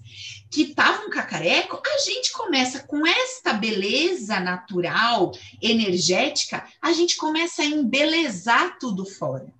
[0.50, 7.64] que estavam cacareco, a gente começa com esta beleza natural, energética, a gente começa a
[7.64, 9.50] embelezar tudo fora.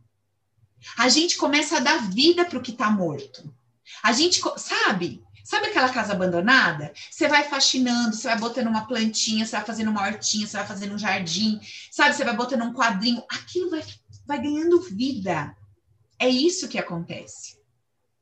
[0.99, 3.51] A gente começa a dar vida para o que está morto.
[4.05, 5.25] A gente, sabe?
[5.43, 6.93] Sabe aquela casa abandonada?
[7.11, 10.67] Você vai faxinando, você vai botando uma plantinha, você vai fazendo uma hortinha, você vai
[10.67, 11.59] fazendo um jardim,
[11.91, 12.15] sabe?
[12.15, 13.83] Você vai botando um quadrinho, aquilo vai,
[14.27, 15.57] vai ganhando vida.
[16.19, 17.57] É isso que acontece.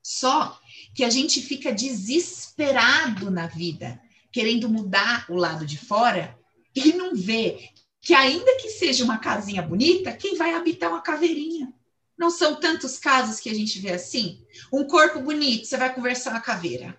[0.00, 0.56] Só
[0.94, 6.38] que a gente fica desesperado na vida, querendo mudar o lado de fora
[6.76, 7.70] e não vê
[8.00, 11.72] que, ainda que seja uma casinha bonita, quem vai habitar uma caveirinha?
[12.18, 14.44] Não são tantos casos que a gente vê assim?
[14.72, 16.98] Um corpo bonito, você vai conversar uma caveira.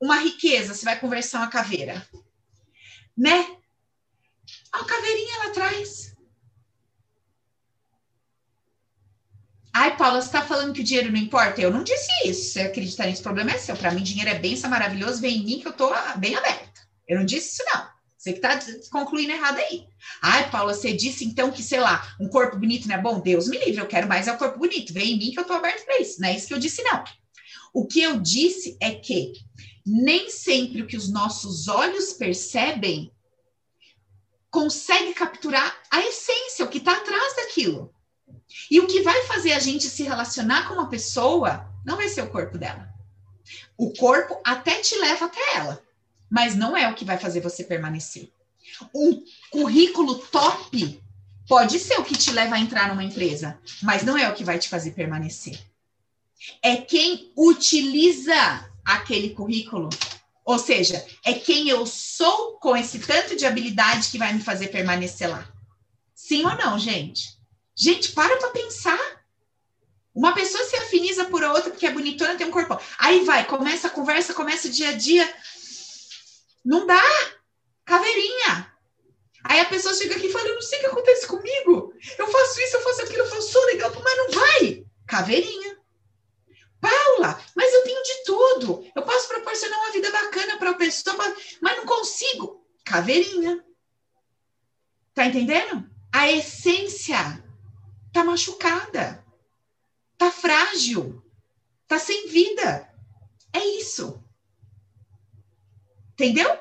[0.00, 2.06] Uma riqueza, você vai conversar uma caveira.
[3.16, 3.56] Né?
[4.72, 6.14] A caveirinha lá atrás.
[9.72, 11.60] Ai, Paula, você está falando que o dinheiro não importa?
[11.60, 12.52] Eu não disse isso.
[12.52, 13.76] Você acreditar nisso, problema é seu.
[13.76, 16.80] Para mim, dinheiro é benção, maravilhoso, vem em mim que eu estou bem aberta.
[17.08, 17.93] Eu não disse isso, não.
[18.24, 18.58] Você que está
[18.90, 19.86] concluindo errado aí.
[20.22, 23.20] Ai, Paula, você disse então que, sei lá, um corpo bonito não é bom?
[23.20, 24.94] Deus me livre, eu quero mais é o corpo bonito.
[24.94, 26.22] Vem em mim que eu estou aberto para isso.
[26.22, 27.04] Não é isso que eu disse, não.
[27.74, 29.34] O que eu disse é que
[29.84, 33.12] nem sempre o que os nossos olhos percebem
[34.50, 37.92] consegue capturar a essência, o que está atrás daquilo.
[38.70, 42.22] E o que vai fazer a gente se relacionar com uma pessoa não vai ser
[42.22, 42.88] o corpo dela.
[43.76, 45.84] O corpo até te leva até ela
[46.30, 48.30] mas não é o que vai fazer você permanecer.
[48.94, 51.00] Um currículo top
[51.46, 54.44] pode ser o que te leva a entrar numa empresa, mas não é o que
[54.44, 55.58] vai te fazer permanecer.
[56.62, 58.34] É quem utiliza
[58.84, 59.88] aquele currículo.
[60.44, 64.68] Ou seja, é quem eu sou com esse tanto de habilidade que vai me fazer
[64.68, 65.48] permanecer lá.
[66.14, 67.38] Sim ou não, gente?
[67.74, 69.24] Gente, para para pensar.
[70.14, 72.78] Uma pessoa se afiniza por outra porque é bonitona, tem um corpo.
[72.98, 75.28] Aí vai, começa a conversa, começa o dia a dia.
[76.64, 77.02] Não dá!
[77.84, 78.72] Caveirinha!
[79.44, 81.92] Aí a pessoa chega aqui e fala: Eu não sei o que acontece comigo.
[82.18, 84.86] Eu faço isso, eu faço aquilo, eu faço sou legal, mas não vai.
[85.06, 85.78] Caveirinha.
[86.80, 88.86] Paula, mas eu tenho de tudo.
[88.94, 91.16] Eu posso proporcionar uma vida bacana para a pessoa,
[91.60, 92.66] mas não consigo.
[92.84, 93.62] Caveirinha.
[95.12, 95.88] Tá entendendo?
[96.12, 97.42] A essência
[98.12, 99.24] tá machucada.
[100.16, 101.22] Tá frágil.
[101.86, 102.90] Tá sem vida.
[103.52, 104.23] É isso.
[106.14, 106.56] Entendeu?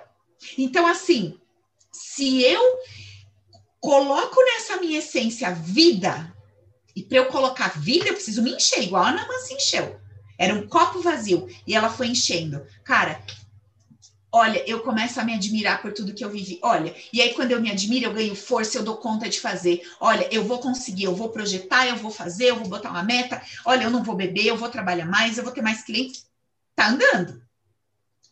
[0.57, 1.39] Então, assim,
[1.91, 2.61] se eu
[3.79, 6.35] coloco nessa minha essência vida,
[6.95, 9.99] e para eu colocar vida, eu preciso me encher, igual a Ana se encheu.
[10.37, 12.65] Era um copo vazio e ela foi enchendo.
[12.83, 13.23] Cara,
[14.35, 16.57] Olha, eu começo a me admirar por tudo que eu vivi.
[16.63, 19.83] Olha, e aí quando eu me admiro, eu ganho força, eu dou conta de fazer.
[19.99, 23.39] Olha, eu vou conseguir, eu vou projetar, eu vou fazer, eu vou botar uma meta.
[23.63, 26.25] Olha, eu não vou beber, eu vou trabalhar mais, eu vou ter mais clientes.
[26.75, 27.42] Tá andando.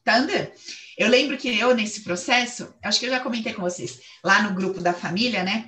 [0.04, 0.52] Tá andando.
[0.98, 4.54] Eu lembro que eu, nesse processo, acho que eu já comentei com vocês, lá no
[4.54, 5.68] grupo da família, né?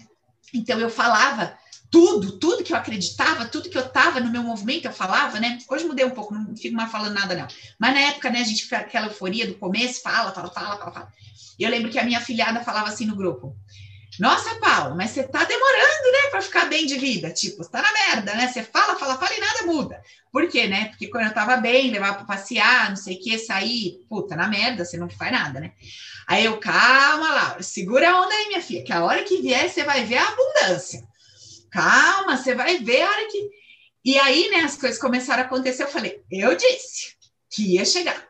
[0.53, 1.57] Então eu falava
[1.89, 5.59] tudo, tudo que eu acreditava, tudo que eu estava no meu movimento, eu falava, né?
[5.69, 7.47] Hoje mudei um pouco, não fico mais falando nada, não.
[7.79, 10.91] Mas na época, né, a gente fica aquela euforia do começo, fala, fala, fala, fala,
[10.91, 11.13] fala.
[11.57, 13.55] E eu lembro que a minha filhada falava assim no grupo:
[14.19, 17.31] Nossa, Paulo, mas você tá demorando, né, para ficar bem de vida.
[17.31, 18.47] Tipo, tá na merda, né?
[18.47, 20.01] Você fala, fala, fala e nada muda.
[20.31, 20.89] Por quê, né?
[20.89, 24.47] Porque quando eu tava bem, levava para passear, não sei o que, sair, puta, na
[24.47, 25.71] merda, você não faz nada, né?
[26.27, 29.69] Aí eu, calma, Laura, segura a onda aí, minha filha, que a hora que vier
[29.69, 31.03] você vai ver a abundância.
[31.71, 33.49] Calma, você vai ver a hora que.
[34.05, 35.83] E aí, né, as coisas começaram a acontecer.
[35.83, 37.15] Eu falei, eu disse
[37.49, 38.27] que ia chegar.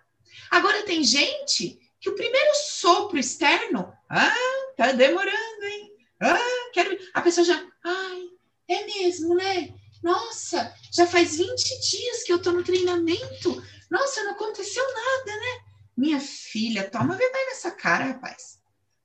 [0.50, 5.92] Agora tem gente que o primeiro sopro externo, ah, tá demorando, hein?
[6.22, 6.98] Ah, quero.
[7.14, 8.30] A pessoa já, ai,
[8.68, 9.74] é mesmo, né?
[10.02, 13.64] Nossa, já faz 20 dias que eu tô no treinamento.
[13.90, 15.62] Nossa, não aconteceu nada, né?
[15.96, 18.60] Minha filha, toma vergonha nessa cara, rapaz.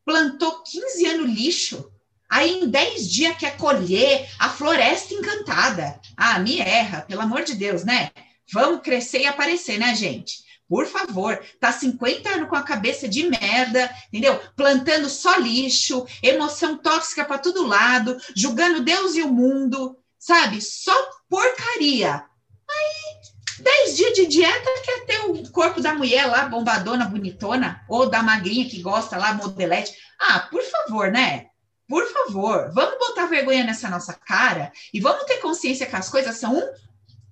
[0.04, 1.92] Plantou 15 anos lixo
[2.28, 5.98] Aí em 10 dias quer colher a floresta encantada.
[6.14, 8.10] Ah, me erra, pelo amor de Deus, né?
[8.52, 10.44] Vamos crescer e aparecer, né, gente?
[10.68, 14.38] Por favor, tá 50 anos com a cabeça de merda, entendeu?
[14.54, 20.60] Plantando só lixo, emoção tóxica para todo lado, julgando Deus e o mundo, sabe?
[20.60, 20.92] Só
[21.28, 22.22] porcaria.
[22.70, 28.08] Aí, 10 dias de dieta quer ter o corpo da mulher lá, bombadona, bonitona, ou
[28.08, 29.96] da magrinha que gosta lá, modelete.
[30.20, 31.46] Ah, por favor, né?
[31.88, 36.36] Por favor, vamos botar vergonha nessa nossa cara e vamos ter consciência que as coisas
[36.36, 36.72] são um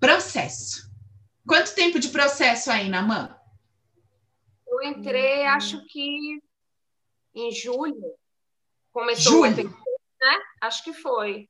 [0.01, 0.91] processo.
[1.47, 3.37] Quanto tempo de processo aí, Namã?
[4.67, 6.41] Eu entrei, acho que
[7.35, 8.15] em julho.
[8.93, 9.71] Começou julho.
[10.21, 10.39] né?
[10.61, 11.49] Acho que foi.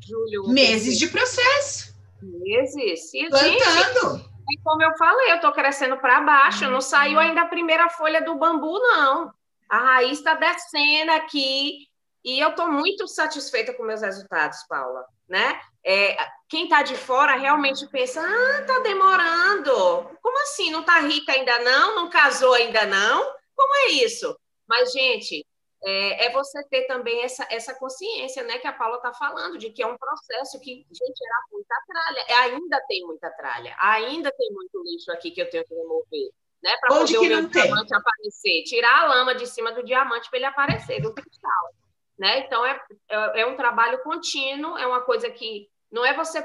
[0.00, 0.48] Julho.
[0.48, 1.94] Meses de processo.
[2.22, 3.12] Meses.
[3.14, 4.18] E, Plantando.
[4.18, 7.88] Gente, e como eu falei, eu tô crescendo para baixo, não saiu ainda a primeira
[7.90, 9.32] folha do bambu, não.
[9.68, 11.88] A raiz está descendo aqui
[12.24, 15.04] e eu estou muito satisfeita com meus resultados, Paula.
[15.28, 15.60] Né?
[15.84, 16.16] É,
[16.48, 20.18] quem está de fora realmente pensa: ah, está demorando.
[20.22, 20.70] Como assim?
[20.70, 21.94] Não está rica ainda não?
[21.94, 23.34] Não casou ainda não?
[23.54, 24.36] Como é isso?
[24.68, 25.46] Mas, gente,
[25.84, 29.70] é, é, você ter também essa, essa consciência, né, que a Paula está falando, de
[29.70, 34.32] que é um processo que, gente, era muita tralha, é, ainda tem muita tralha, ainda
[34.32, 36.30] tem muito lixo aqui que eu tenho que remover,
[36.62, 40.38] né, para poder o meu diamante aparecer, tirar a lama de cima do diamante para
[40.38, 41.74] ele aparecer, do cristal.
[42.22, 42.38] Né?
[42.38, 46.38] Então, é, é, é um trabalho contínuo, é uma coisa que não é você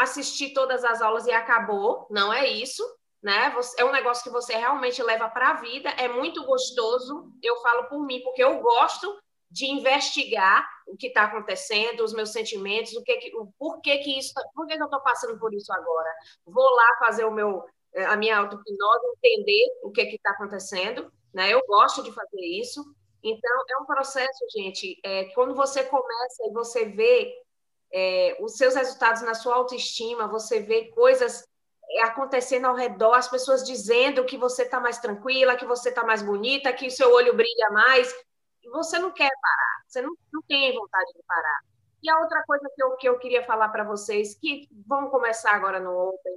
[0.00, 2.82] assistir todas as aulas e acabou, não é isso,
[3.22, 3.54] né?
[3.78, 7.30] É um negócio que você realmente leva para a vida, é muito gostoso.
[7.40, 9.16] Eu falo por mim, porque eu gosto
[9.48, 14.18] de investigar o que está acontecendo, os meus sentimentos, o que, que o porquê que
[14.18, 16.10] isso, tá, por que, eu estou passando por isso agora?
[16.44, 17.64] Vou lá fazer o meu,
[17.94, 21.54] eh, a minha auto-hipnose, entender o que está acontecendo, né?
[21.54, 22.82] Eu gosto de fazer isso.
[23.22, 27.34] Então, é um processo, gente, é, quando você começa e você vê
[27.92, 31.44] é, os seus resultados na sua autoestima, você vê coisas
[31.90, 36.04] é, acontecendo ao redor, as pessoas dizendo que você está mais tranquila, que você está
[36.04, 38.10] mais bonita, que o seu olho brilha mais,
[38.62, 41.60] e você não quer parar, você não, não tem vontade de parar.
[42.02, 45.52] E a outra coisa que eu, que eu queria falar para vocês, que vão começar
[45.52, 46.32] agora no Open,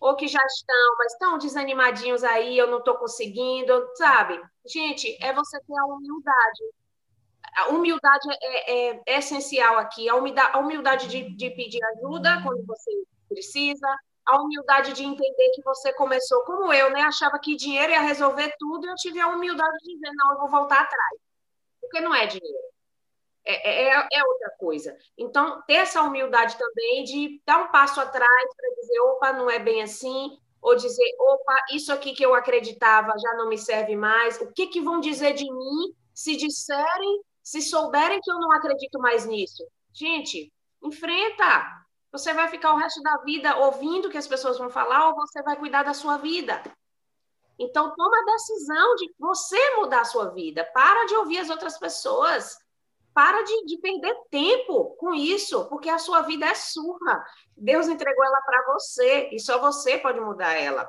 [0.00, 4.40] ou que já estão, mas estão desanimadinhos aí, eu não estou conseguindo, sabe?
[4.66, 6.62] Gente, é você ter a humildade.
[7.56, 12.42] A humildade é, é, é essencial aqui, a humildade, a humildade de, de pedir ajuda
[12.42, 12.90] quando você
[13.28, 13.88] precisa,
[14.26, 17.02] a humildade de entender que você começou como eu, né?
[17.02, 20.38] Achava que dinheiro ia resolver tudo e eu tive a humildade de dizer, não, eu
[20.40, 21.20] vou voltar atrás.
[21.80, 22.75] Porque não é dinheiro.
[23.48, 24.98] É, é, é, é, outra coisa.
[25.16, 29.60] Então, ter essa humildade também de dar um passo atrás para dizer, opa, não é
[29.60, 34.40] bem assim, ou dizer, opa, isso aqui que eu acreditava já não me serve mais.
[34.40, 38.98] O que, que vão dizer de mim se disserem, se souberem que eu não acredito
[38.98, 39.64] mais nisso?
[39.92, 41.86] Gente, enfrenta.
[42.10, 45.14] Você vai ficar o resto da vida ouvindo o que as pessoas vão falar ou
[45.14, 46.60] você vai cuidar da sua vida?
[47.58, 50.64] Então, toma a decisão de você mudar a sua vida.
[50.74, 52.58] Para de ouvir as outras pessoas.
[53.16, 57.24] Para de, de, perder tempo com isso, porque a sua vida é sua.
[57.56, 60.86] Deus entregou ela para você e só você pode mudar ela.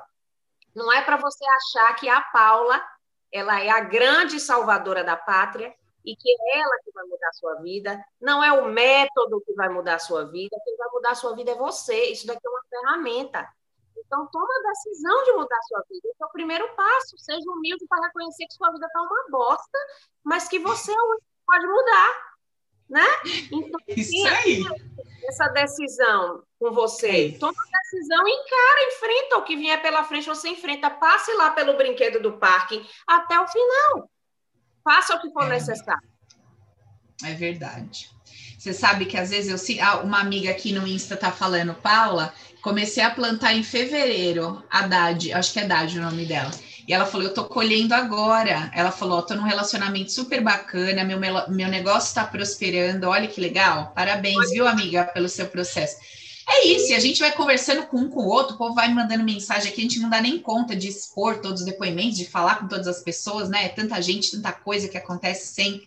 [0.74, 2.84] Não é para você achar que a Paula
[3.32, 5.74] ela é a grande salvadora da pátria
[6.04, 7.98] e que é ela que vai mudar a sua vida.
[8.20, 10.54] Não é o método que vai mudar a sua vida.
[10.66, 12.10] Quem vai mudar a sua vida é você.
[12.10, 13.48] Isso daqui é uma ferramenta.
[13.96, 16.08] Então, toma a decisão de mudar a sua vida.
[16.08, 17.16] Esse é o primeiro passo.
[17.16, 19.78] Seja humilde para reconhecer que sua vida está uma bosta,
[20.22, 21.02] mas que você é
[21.48, 22.28] pode mudar.
[22.88, 23.06] Né?
[23.52, 24.64] Então, Isso aí.
[25.28, 30.26] essa decisão com você, toma a decisão e encara, enfrenta o que vier pela frente,
[30.26, 34.10] você enfrenta, passe lá pelo brinquedo do parque até o final.
[34.82, 35.48] Faça o que for é.
[35.50, 36.08] necessário.
[37.24, 38.10] É verdade.
[38.58, 42.34] Você sabe que às vezes eu ah, uma amiga aqui no Insta tá falando, Paula,
[42.62, 46.50] comecei a plantar em fevereiro, a Dade, acho que é Dade o nome dela.
[46.88, 48.72] E ela falou, eu tô colhendo agora.
[48.74, 53.92] Ela falou, tô num relacionamento super bacana, meu, meu negócio está prosperando, olha que legal.
[53.94, 55.96] Parabéns, viu, amiga, pelo seu processo.
[56.48, 58.88] É isso, e a gente vai conversando com um com o outro, o povo vai
[58.88, 62.24] mandando mensagem aqui, a gente não dá nem conta de expor todos os depoimentos, de
[62.24, 63.66] falar com todas as pessoas, né?
[63.66, 65.86] É tanta gente, tanta coisa que acontece sempre.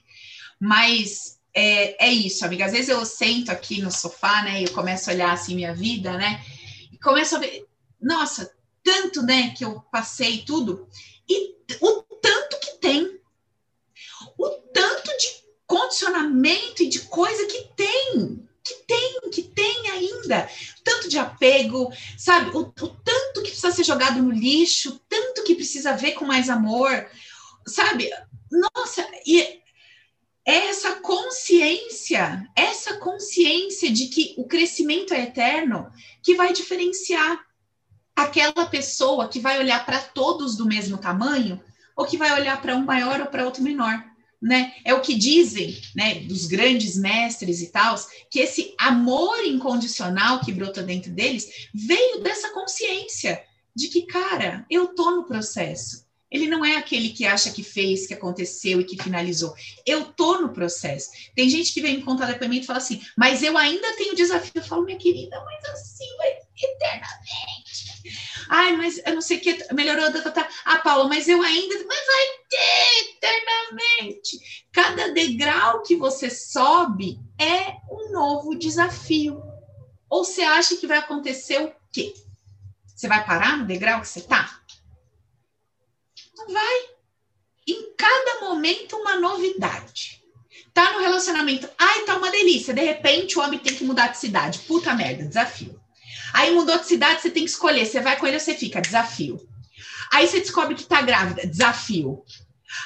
[0.60, 2.66] Mas é, é isso, amiga.
[2.66, 4.62] Às vezes eu sento aqui no sofá, né?
[4.62, 6.46] E eu começo a olhar assim minha vida, né?
[6.92, 7.66] E começo a ver,
[8.00, 8.52] nossa,
[8.92, 10.86] tanto, né, que eu passei tudo,
[11.30, 13.20] e o tanto que tem.
[14.38, 15.28] O tanto de
[15.66, 20.48] condicionamento e de coisa que tem que tem, que tem ainda,
[20.84, 22.52] tanto de apego, sabe?
[22.56, 26.48] O, o, tanto que precisa ser jogado no lixo, tanto que precisa ver com mais
[26.48, 27.10] amor,
[27.66, 28.12] sabe?
[28.52, 29.62] Nossa, e
[30.46, 37.44] essa consciência, essa consciência de que o crescimento é eterno, que vai diferenciar
[38.16, 41.62] aquela pessoa que vai olhar para todos do mesmo tamanho
[41.96, 44.04] ou que vai olhar para um maior ou para outro menor
[44.42, 44.74] né?
[44.84, 47.96] É o que dizem, né, dos grandes mestres e tal,
[48.30, 53.44] que esse amor incondicional que brota dentro deles veio dessa consciência
[53.76, 56.10] de que, cara, eu tô no processo.
[56.30, 59.54] Ele não é aquele que acha que fez, que aconteceu e que finalizou.
[59.86, 61.10] Eu tô no processo.
[61.36, 64.52] Tem gente que vem me contar depoimento e fala assim, mas eu ainda tenho desafio.
[64.56, 67.91] Eu falo, minha querida, mas assim vai eternamente.
[68.50, 70.12] Ai, mas eu não sei o que melhorou.
[70.12, 70.50] Tá, tá, tá.
[70.66, 71.76] Ah, Paula, mas eu ainda.
[71.86, 74.40] Mas vai ter eternamente.
[74.72, 79.42] Cada degrau que você sobe é um novo desafio.
[80.10, 82.14] Ou você acha que vai acontecer o quê?
[82.86, 84.62] Você vai parar no degrau que você está?
[86.38, 86.90] Não vai.
[87.68, 90.22] Em cada momento, uma novidade.
[90.74, 91.70] Tá no relacionamento.
[91.78, 92.74] Ai, tá uma delícia.
[92.74, 94.60] De repente, o homem tem que mudar de cidade.
[94.60, 95.81] Puta merda, desafio.
[96.34, 97.86] Aí mudou de cidade, você tem que escolher.
[97.86, 98.82] Você vai com ele ou você fica?
[98.82, 99.40] Desafio.
[100.12, 101.48] Aí você descobre que tá grávida.
[101.48, 102.24] Desafio.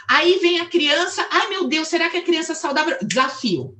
[0.07, 1.27] Aí vem a criança.
[1.31, 2.97] Ai, meu Deus, será que a criança é saudável?
[3.01, 3.77] Desafio.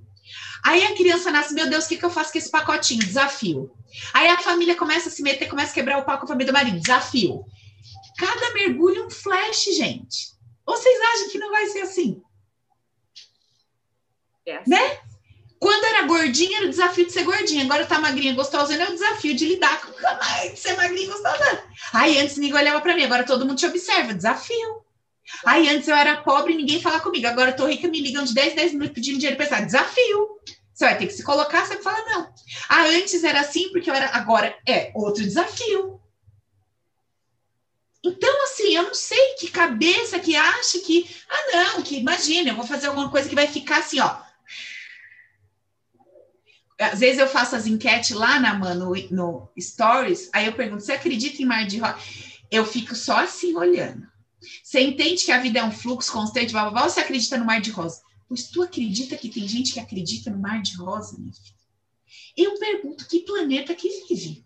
[0.64, 3.06] Aí a criança nasce, meu Deus, o que, que eu faço com esse pacotinho?
[3.06, 3.72] Desafio.
[4.14, 6.52] Aí a família começa a se meter, começa a quebrar o pau com a família
[6.52, 6.80] do marido.
[6.80, 7.46] Desafio.
[8.18, 10.34] Cada mergulho é um flash, gente.
[10.66, 12.22] Ou vocês acham que não vai ser assim?
[14.46, 14.70] É assim.
[14.70, 15.00] Né?
[15.60, 17.64] Quando era gordinha, era o desafio de ser gordinha.
[17.64, 21.64] Agora tá magrinha, gostosa, é o desafio de lidar com de ser magrinha, gostosa.
[21.94, 24.14] Aí antes ninguém olhava para mim, agora todo mundo te observa.
[24.14, 24.86] Desafio.
[25.46, 27.26] Aí antes eu era pobre e ninguém falava comigo.
[27.28, 30.40] Agora eu tô rica, me ligam de 10, 10 minutos pedindo dinheiro pra Desafio.
[30.74, 32.34] Você vai ter que se colocar, você fala não.
[32.68, 34.10] Ah, antes era assim porque eu era.
[34.10, 36.02] Agora é outro desafio.
[38.04, 42.56] Então, assim, eu não sei que cabeça que acha que, ah, não, que imagina, eu
[42.56, 44.25] vou fazer alguma coisa que vai ficar assim, ó.
[46.80, 50.94] Às vezes eu faço as enquetes lá na no, no Stories, aí eu pergunto: você
[50.94, 51.98] acredita em mar de rosa?
[52.52, 54.06] Eu fico só assim olhando.
[54.64, 57.38] Você entende que a vida é um fluxo constante, blá, blá, blá, ou você acredita
[57.38, 58.02] no mar de rosa?
[58.28, 61.56] Pois tu acredita que tem gente que acredita no mar de rosa, minha filha?
[62.36, 64.44] Eu pergunto: que planeta que vive?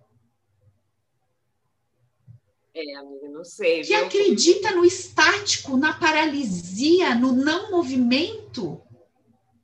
[2.74, 3.82] É, amiga, não sei.
[3.82, 4.06] Que viu?
[4.06, 8.82] acredita no estático, na paralisia, no não movimento.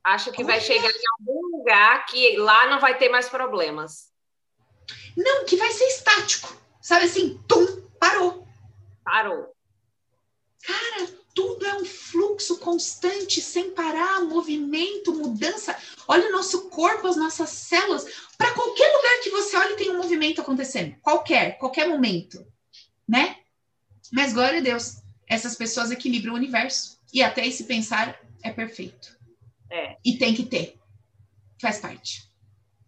[0.06, 0.52] Acha que Olha.
[0.52, 4.10] vai chegar em algum lugar que lá não vai ter mais problemas.
[5.16, 6.56] Não, que vai ser estático.
[6.80, 8.46] Sabe assim, tum, parou.
[9.04, 9.52] Parou.
[10.62, 15.76] Cara, tudo é um fluxo constante, sem parar, movimento, mudança.
[16.06, 18.06] Olha o nosso corpo, as nossas células.
[18.38, 20.94] Para qualquer lugar que você olhe, tem um movimento acontecendo.
[21.02, 22.46] Qualquer, qualquer momento
[23.08, 23.36] né?
[24.12, 26.98] Mas glória a Deus, essas pessoas equilibram o universo.
[27.12, 29.15] E até esse pensar é perfeito.
[29.70, 29.96] É.
[30.04, 30.78] E tem que ter.
[31.60, 32.30] Faz parte.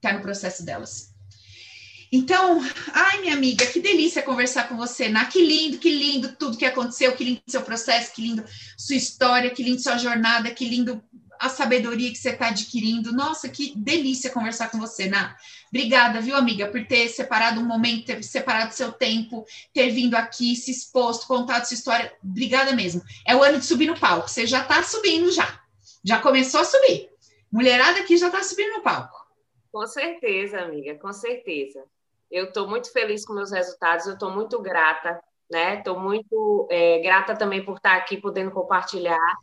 [0.00, 1.14] Tá no processo delas.
[2.10, 5.26] Então, ai, minha amiga, que delícia conversar com você, Ná.
[5.26, 8.44] Que lindo, que lindo tudo que aconteceu, que lindo seu processo, que lindo
[8.78, 11.02] sua história, que lindo sua jornada, que lindo
[11.38, 13.12] a sabedoria que você está adquirindo.
[13.12, 15.36] Nossa, que delícia conversar com você, Ná.
[15.68, 20.56] Obrigada, viu, amiga, por ter separado um momento, ter separado seu tempo, ter vindo aqui,
[20.56, 22.12] se exposto, contado sua história.
[22.24, 23.02] Obrigada mesmo.
[23.26, 24.28] É o ano de subir no palco.
[24.28, 25.60] Você já está subindo já.
[26.05, 27.11] Já começou a subir.
[27.53, 29.16] Mulherada aqui já está subindo no palco.
[29.72, 31.84] Com certeza, amiga, com certeza.
[32.30, 35.20] Eu estou muito feliz com meus resultados, eu estou muito grata,
[35.51, 35.78] né?
[35.78, 39.36] Estou muito é, grata também por estar aqui podendo compartilhar.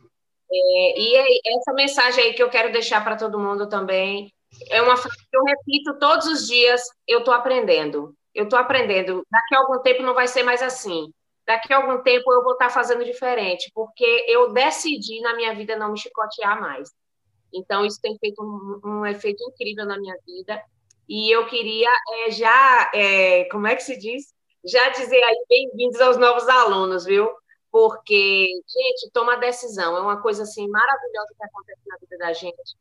[0.52, 4.32] É, e essa mensagem aí que eu quero deixar para todo mundo também
[4.70, 8.16] é uma frase que eu repito todos os dias: eu estou aprendendo.
[8.34, 9.26] Eu estou aprendendo.
[9.32, 11.12] Daqui a algum tempo não vai ser mais assim.
[11.46, 15.76] Daqui a algum tempo eu vou estar fazendo diferente, porque eu decidi na minha vida
[15.76, 16.90] não me chicotear mais.
[17.54, 20.62] Então, isso tem feito um, um efeito incrível na minha vida.
[21.08, 24.34] E eu queria é, já, é, como é que se diz?
[24.64, 27.30] Já dizer aí, bem-vindos aos novos alunos, viu?
[27.72, 29.96] Porque, gente, toma decisão.
[29.96, 32.76] É uma coisa, assim, maravilhosa que acontece na vida da gente.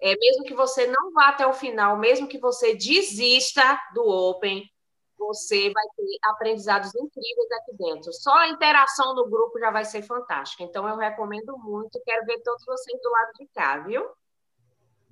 [0.00, 4.68] É, mesmo que você não vá até o final, mesmo que você desista do Open,
[5.20, 8.12] você vai ter aprendizados incríveis aqui dentro.
[8.12, 10.64] Só a interação no grupo já vai ser fantástica.
[10.64, 12.00] Então, eu recomendo muito.
[12.04, 14.02] Quero ver todos vocês do lado de cá, viu?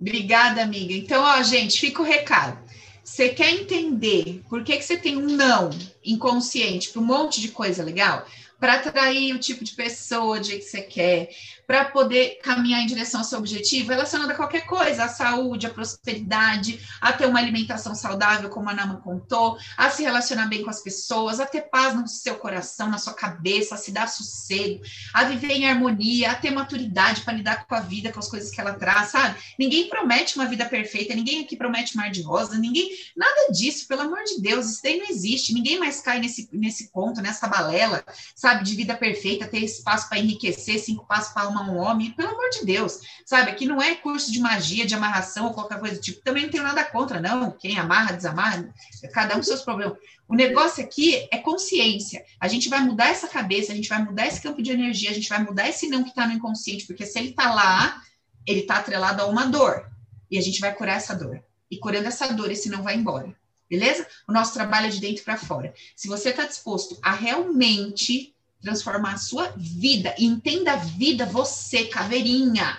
[0.00, 0.94] Obrigada, amiga.
[0.94, 2.58] Então, ó, gente, fica o recado.
[3.04, 5.70] Você quer entender por que, que você tem um não
[6.04, 8.24] inconsciente para um monte de coisa legal?
[8.58, 11.30] Para atrair o tipo de pessoa de que você quer,
[11.68, 15.70] para poder caminhar em direção ao seu objetivo, relacionado a qualquer coisa, à saúde, à
[15.70, 20.70] prosperidade, a ter uma alimentação saudável, como a Nama contou, a se relacionar bem com
[20.70, 24.80] as pessoas, a ter paz no seu coração, na sua cabeça, a se dar sossego,
[25.12, 28.50] a viver em harmonia, a ter maturidade para lidar com a vida, com as coisas
[28.50, 29.38] que ela traz, sabe?
[29.58, 34.00] Ninguém promete uma vida perfeita, ninguém aqui promete mar de rosa, ninguém, nada disso, pelo
[34.00, 38.02] amor de Deus, isso daí não existe, ninguém mais cai nesse, nesse conto, nessa balela,
[38.34, 42.30] sabe, de vida perfeita, ter espaço para enriquecer, cinco passos para amar um homem, pelo
[42.30, 43.50] amor de Deus, sabe?
[43.50, 46.22] Aqui não é curso de magia, de amarração ou qualquer coisa do tipo.
[46.22, 47.50] Também não tenho nada contra, não.
[47.50, 48.72] Quem amarra, desamarra,
[49.12, 49.98] cada um seus problemas.
[50.28, 52.22] O negócio aqui é consciência.
[52.38, 55.14] A gente vai mudar essa cabeça, a gente vai mudar esse campo de energia, a
[55.14, 58.02] gente vai mudar esse não que está no inconsciente, porque se ele está lá,
[58.46, 59.90] ele está atrelado a uma dor.
[60.30, 61.42] E a gente vai curar essa dor.
[61.70, 63.34] E curando essa dor, esse não vai embora.
[63.68, 64.06] Beleza?
[64.26, 65.74] O nosso trabalho é de dentro para fora.
[65.94, 70.14] Se você está disposto a realmente transformar a sua vida.
[70.18, 72.78] E entenda a vida você, caveirinha.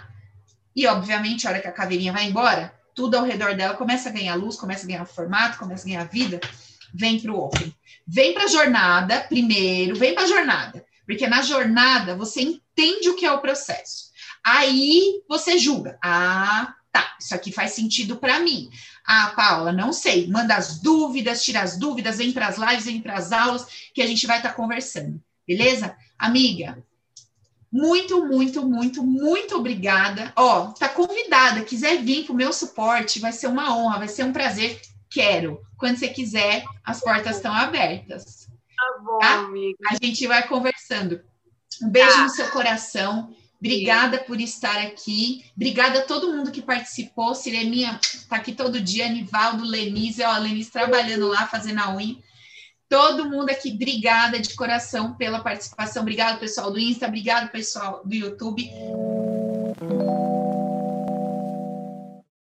[0.76, 4.12] E, obviamente, a hora que a caveirinha vai embora, tudo ao redor dela começa a
[4.12, 6.40] ganhar luz, começa a ganhar formato, começa a ganhar vida.
[6.94, 7.74] Vem para o Open.
[8.08, 10.86] Vem para a jornada primeiro, vem para a jornada.
[11.06, 14.10] Porque na jornada você entende o que é o processo.
[14.44, 15.98] Aí você julga.
[16.04, 18.70] Ah, tá, isso aqui faz sentido para mim.
[19.06, 20.28] Ah, Paula, não sei.
[20.28, 24.02] Manda as dúvidas, tira as dúvidas, vem para as lives, vem para as aulas, que
[24.02, 25.22] a gente vai estar tá conversando.
[25.50, 25.98] Beleza?
[26.16, 26.78] Amiga,
[27.72, 30.32] muito, muito, muito, muito obrigada.
[30.36, 34.26] Ó, tá convidada, quiser vir para o meu suporte, vai ser uma honra, vai ser
[34.26, 34.80] um prazer.
[35.10, 35.60] Quero.
[35.76, 38.48] Quando você quiser, as portas estão abertas.
[38.78, 39.40] Tá bom, tá?
[39.40, 39.80] amiga.
[39.90, 41.20] A gente vai conversando.
[41.82, 42.24] Um beijo tá.
[42.26, 43.36] no seu coração.
[43.60, 44.24] Obrigada Sim.
[44.26, 45.46] por estar aqui.
[45.56, 47.34] Obrigada a todo mundo que participou.
[47.34, 49.08] Sireminha tá aqui todo dia.
[49.08, 52.16] Anivaldo, Lenise, ó, a Lenise trabalhando lá, fazendo a unha.
[52.90, 56.02] Todo mundo aqui, obrigada de coração pela participação.
[56.02, 58.68] Obrigado, pessoal do Insta, obrigado, pessoal do YouTube.